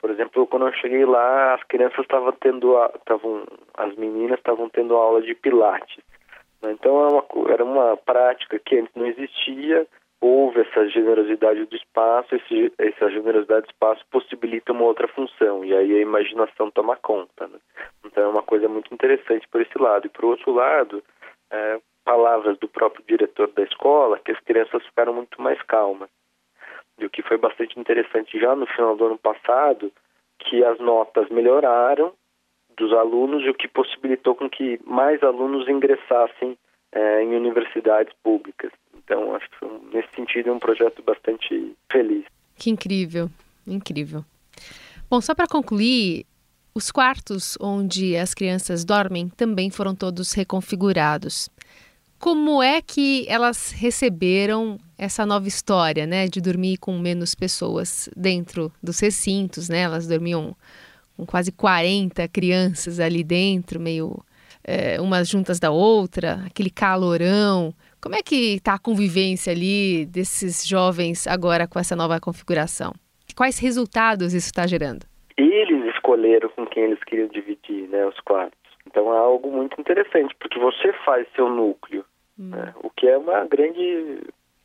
por 0.00 0.10
exemplo, 0.10 0.46
quando 0.46 0.66
eu 0.66 0.72
cheguei 0.74 1.04
lá, 1.04 1.54
as 1.54 1.62
crianças 1.64 1.98
estavam 1.98 2.32
tendo, 2.32 2.74
estavam, 2.94 3.44
as 3.74 3.94
meninas 3.96 4.38
estavam 4.38 4.68
tendo 4.70 4.94
aula 4.94 5.20
de 5.20 5.34
pilates. 5.34 6.02
Né? 6.62 6.72
Então 6.72 7.04
era 7.04 7.12
uma, 7.12 7.52
era 7.52 7.64
uma 7.64 7.96
prática 7.98 8.58
que 8.58 8.78
antes 8.78 8.94
não 8.94 9.06
existia, 9.06 9.86
houve 10.20 10.60
essa 10.60 10.88
generosidade 10.88 11.64
do 11.66 11.76
espaço, 11.76 12.34
esse, 12.34 12.72
essa 12.78 13.10
generosidade 13.10 13.66
do 13.66 13.70
espaço 13.70 14.04
possibilita 14.10 14.72
uma 14.72 14.84
outra 14.84 15.08
função, 15.08 15.64
e 15.64 15.74
aí 15.74 15.96
a 15.96 16.00
imaginação 16.00 16.70
toma 16.70 16.96
conta. 16.96 17.46
Né? 17.46 17.58
Então 18.04 18.24
é 18.24 18.28
uma 18.28 18.42
coisa 18.42 18.68
muito 18.68 18.92
interessante 18.92 19.46
por 19.48 19.60
esse 19.60 19.78
lado. 19.78 20.06
E 20.06 20.10
por 20.10 20.24
outro 20.24 20.52
lado, 20.52 21.02
é, 21.50 21.80
palavras 22.04 22.58
do 22.58 22.68
próprio 22.68 23.04
diretor 23.06 23.48
da 23.48 23.62
escola, 23.62 24.18
que 24.18 24.32
as 24.32 24.40
crianças 24.40 24.84
ficaram 24.86 25.12
muito 25.12 25.40
mais 25.40 25.60
calmas. 25.62 26.08
E 26.98 27.04
o 27.04 27.10
que 27.10 27.22
foi 27.22 27.36
bastante 27.36 27.78
interessante 27.78 28.38
já 28.38 28.54
no 28.54 28.66
final 28.66 28.96
do 28.96 29.06
ano 29.06 29.18
passado, 29.18 29.92
que 30.38 30.64
as 30.64 30.78
notas 30.78 31.28
melhoraram 31.28 32.12
dos 32.76 32.92
alunos 32.92 33.42
e 33.44 33.50
o 33.50 33.54
que 33.54 33.68
possibilitou 33.68 34.34
com 34.34 34.48
que 34.48 34.78
mais 34.84 35.22
alunos 35.22 35.68
ingressassem 35.68 36.56
é, 36.92 37.22
em 37.22 37.34
universidades 37.34 38.14
públicas. 38.22 38.70
Então, 39.06 39.36
acho 39.36 39.48
que 39.50 39.66
nesse 39.94 40.08
sentido 40.16 40.50
é 40.50 40.52
um 40.52 40.58
projeto 40.58 41.00
bastante 41.02 41.76
feliz. 41.90 42.24
Que 42.56 42.70
incrível, 42.70 43.30
incrível. 43.64 44.24
Bom, 45.08 45.20
só 45.20 45.32
para 45.32 45.46
concluir, 45.46 46.26
os 46.74 46.90
quartos 46.90 47.56
onde 47.60 48.16
as 48.16 48.34
crianças 48.34 48.84
dormem 48.84 49.28
também 49.28 49.70
foram 49.70 49.94
todos 49.94 50.32
reconfigurados. 50.32 51.48
Como 52.18 52.60
é 52.60 52.82
que 52.82 53.24
elas 53.28 53.70
receberam 53.70 54.76
essa 54.98 55.24
nova 55.24 55.46
história, 55.46 56.04
né, 56.04 56.26
de 56.26 56.40
dormir 56.40 56.78
com 56.78 56.98
menos 56.98 57.34
pessoas 57.34 58.08
dentro 58.16 58.72
dos 58.82 58.98
recintos, 58.98 59.68
né? 59.68 59.80
Elas 59.80 60.08
dormiam 60.08 60.56
com 61.16 61.24
quase 61.24 61.52
40 61.52 62.26
crianças 62.26 62.98
ali 62.98 63.22
dentro, 63.22 63.78
meio 63.78 64.18
é, 64.64 65.00
umas 65.00 65.28
juntas 65.28 65.60
da 65.60 65.70
outra, 65.70 66.42
aquele 66.46 66.70
calorão. 66.70 67.72
Como 68.06 68.14
é 68.14 68.22
que 68.22 68.54
está 68.54 68.74
a 68.74 68.78
convivência 68.78 69.52
ali 69.52 70.06
desses 70.06 70.64
jovens 70.64 71.26
agora 71.26 71.66
com 71.66 71.76
essa 71.76 71.96
nova 71.96 72.20
configuração? 72.20 72.92
Quais 73.36 73.58
resultados 73.58 74.32
isso 74.32 74.46
está 74.46 74.64
gerando? 74.64 75.04
Eles 75.36 75.92
escolheram 75.92 76.48
com 76.50 76.64
quem 76.66 76.84
eles 76.84 77.02
queriam 77.02 77.26
dividir 77.26 77.88
né, 77.88 78.06
os 78.06 78.20
quartos. 78.20 78.56
Então 78.86 79.12
é 79.12 79.18
algo 79.18 79.50
muito 79.50 79.80
interessante, 79.80 80.36
porque 80.38 80.56
você 80.56 80.92
faz 81.04 81.26
seu 81.34 81.48
núcleo, 81.48 82.04
hum. 82.38 82.50
né, 82.50 82.72
o 82.80 82.90
que 82.90 83.08
é 83.08 83.18
uma 83.18 83.44
grande 83.44 84.20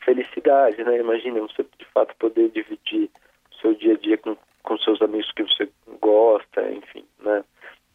felicidade, 0.06 0.84
né? 0.84 1.00
Imagina 1.00 1.42
você 1.42 1.66
de 1.80 1.86
fato 1.96 2.16
poder 2.20 2.52
dividir 2.52 3.10
o 3.52 3.56
seu 3.60 3.74
dia 3.74 3.96
a 3.96 3.98
dia 3.98 4.20
com, 4.20 4.38
com 4.62 4.78
seus 4.78 5.02
amigos 5.02 5.32
que 5.32 5.42
você 5.42 5.68
gosta, 6.00 6.72
enfim, 6.72 7.04
né? 7.24 7.44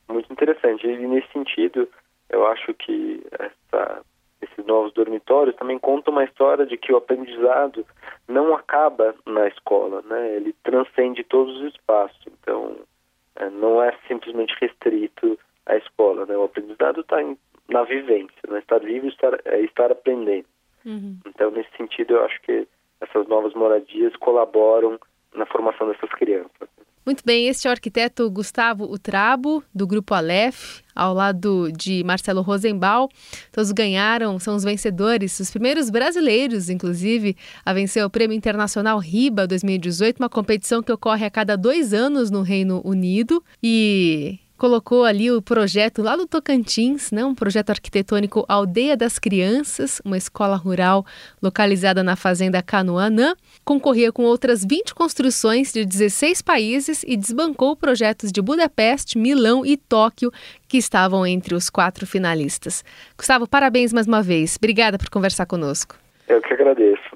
Muito 0.09 0.33
interessante. 0.33 0.85
E 0.89 1.07
nesse 1.07 1.29
sentido, 1.33 1.89
eu 2.31 2.45
acho 2.49 2.75
que 2.75 3.25
essa 3.39 4.03
dormitórios 4.97 5.55
também 5.57 5.79
conta 5.79 6.11
uma 6.11 6.25
história 6.25 6.67
de 6.67 6.77
que 6.77 6.93
o 6.93 6.97
aprendizado 6.97 7.87
não 8.27 8.55
acaba 8.55 9.15
na 9.25 9.47
escola, 9.47 10.03
né? 10.03 10.35
Ele 10.35 10.53
transcende 10.65 11.23
todos 11.23 11.57
os 11.61 11.75
espaços. 11.75 12.21
Então, 12.27 12.77
é, 13.37 13.49
não 13.51 13.83
é 13.83 13.97
simplesmente 14.09 14.57
restrito 14.61 15.39
à 15.65 15.77
escola, 15.77 16.27
né? 16.27 16.37
O 16.37 16.45
aprendizado 16.45 17.03
está 17.03 17.19
na 17.69 17.85
vivência, 17.85 18.41
né? 18.49 18.59
Estar 18.59 18.81
vivo 18.81 19.07
estar, 19.07 19.39
é 19.45 19.61
estar 19.61 19.93
aprendendo. 19.93 20.47
Uhum. 20.85 21.19
Então, 21.27 21.51
nesse 21.51 21.71
sentido, 21.77 22.15
eu 22.15 22.25
acho 22.25 22.41
que 22.43 22.67
essas 23.01 23.29
novas 23.29 23.55
moradias 23.55 24.17
colaboram 24.17 24.99
na 25.35 25.47
formação 25.47 25.89
dessas 25.89 26.11
crianças. 26.11 26.51
Muito 27.07 27.23
bem, 27.25 27.47
este 27.47 27.69
é 27.69 27.71
o 27.71 27.73
arquiteto 27.73 28.29
Gustavo 28.29 28.93
Utrabo, 28.93 29.63
do 29.73 29.87
Grupo 29.87 30.13
Aleph, 30.13 30.81
ao 30.93 31.15
lado 31.15 31.71
de 31.71 32.03
Marcelo 32.03 32.43
Rosenbaum. 32.43 33.07
Todos 33.53 33.71
ganharam, 33.71 34.41
são 34.41 34.57
os 34.57 34.65
vencedores, 34.65 35.39
os 35.39 35.49
primeiros 35.49 35.89
brasileiros, 35.89 36.69
inclusive, 36.69 37.37
a 37.65 37.73
vencer 37.73 38.05
o 38.05 38.11
Prêmio 38.11 38.37
Internacional 38.37 38.99
RIBA 38.99 39.47
2018, 39.47 40.19
uma 40.19 40.29
competição 40.29 40.83
que 40.83 40.91
ocorre 40.91 41.25
a 41.25 41.31
cada 41.31 41.55
dois 41.55 41.95
anos 41.95 42.29
no 42.29 42.43
Reino 42.43 42.83
Unido. 42.85 43.41
E 43.63 44.41
colocou 44.57 45.05
ali 45.05 45.31
o 45.31 45.43
projeto 45.43 46.03
lá 46.03 46.17
do 46.17 46.27
Tocantins, 46.27 47.11
né? 47.13 47.25
um 47.25 47.35
projeto 47.35 47.71
arquitetônico 47.71 48.45
Aldeia 48.49 48.97
das 48.97 49.19
Crianças, 49.19 50.01
uma 50.05 50.17
escola 50.17 50.57
rural 50.57 51.05
localizada 51.43 52.03
na 52.03 52.17
fazenda 52.17 52.63
Canoanã. 52.63 53.35
Concorria 53.65 54.13
com 54.13 54.25
outras 54.25 54.65
20 54.65 54.95
construções 54.95 55.73
de 55.73 55.85
16 55.85 56.43
países 56.43 57.05
e 57.07 57.17
desbancou 57.17 57.77
projetos 57.77 58.33
de 58.33 58.41
Budapeste, 58.41 59.19
Milão 59.19 59.65
e 59.65 59.77
Tóquio, 59.77 60.33
que 60.69 60.79
estavam 60.79 61.27
entre 61.27 61.55
os 61.55 61.71
quatro 61.71 62.07
finalistas. 62.07 62.85
Gustavo, 63.17 63.47
parabéns 63.49 63.93
mais 63.93 64.07
uma 64.07 64.23
vez. 64.23 64.57
Obrigada 64.57 64.99
por 64.99 65.09
conversar 65.11 65.47
conosco. 65.47 65.97
Eu 66.29 66.41
que 66.43 66.53
agradeço. 66.53 67.16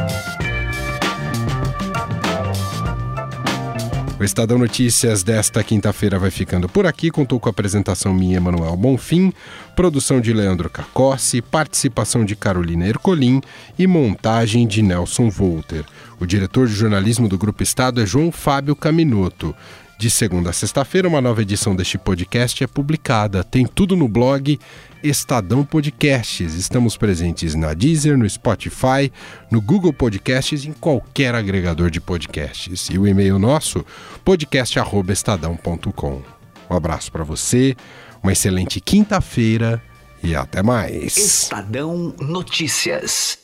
O 4.21 4.23
Estadão 4.23 4.59
Notícias 4.59 5.23
desta 5.23 5.63
quinta-feira 5.63 6.19
vai 6.19 6.29
ficando 6.29 6.69
por 6.69 6.85
aqui. 6.85 7.09
Contou 7.09 7.39
com 7.39 7.49
a 7.49 7.51
apresentação 7.51 8.13
minha, 8.13 8.37
Emanuel 8.37 8.77
Bonfim, 8.77 9.33
produção 9.75 10.21
de 10.21 10.31
Leandro 10.31 10.69
Cacossi, 10.69 11.41
participação 11.41 12.23
de 12.23 12.35
Carolina 12.35 12.87
Ercolim 12.87 13.41
e 13.79 13.87
montagem 13.87 14.67
de 14.67 14.83
Nelson 14.83 15.27
Volter. 15.27 15.83
O 16.19 16.27
diretor 16.27 16.67
de 16.67 16.73
jornalismo 16.75 17.27
do 17.27 17.35
Grupo 17.35 17.63
Estado 17.63 17.99
é 17.99 18.05
João 18.05 18.31
Fábio 18.31 18.75
Caminoto. 18.75 19.55
De 20.01 20.09
segunda 20.09 20.49
a 20.49 20.53
sexta-feira, 20.53 21.07
uma 21.07 21.21
nova 21.21 21.43
edição 21.43 21.75
deste 21.75 21.95
podcast 21.95 22.63
é 22.63 22.65
publicada. 22.65 23.43
Tem 23.43 23.67
tudo 23.67 23.95
no 23.95 24.07
blog 24.07 24.59
Estadão 25.03 25.63
Podcasts. 25.63 26.55
Estamos 26.55 26.97
presentes 26.97 27.53
na 27.53 27.75
Deezer, 27.75 28.17
no 28.17 28.27
Spotify, 28.27 29.13
no 29.51 29.61
Google 29.61 29.93
Podcasts 29.93 30.65
em 30.65 30.73
qualquer 30.73 31.35
agregador 31.35 31.91
de 31.91 32.01
podcasts. 32.01 32.89
E 32.89 32.97
o 32.97 33.05
e-mail 33.05 33.37
nosso, 33.37 33.85
podcast@estadão.com. 34.25 36.23
Um 36.67 36.75
abraço 36.75 37.11
para 37.11 37.23
você, 37.23 37.75
uma 38.23 38.31
excelente 38.31 38.81
quinta-feira 38.81 39.79
e 40.23 40.35
até 40.35 40.63
mais. 40.63 41.15
Estadão 41.15 42.15
Notícias. 42.19 43.40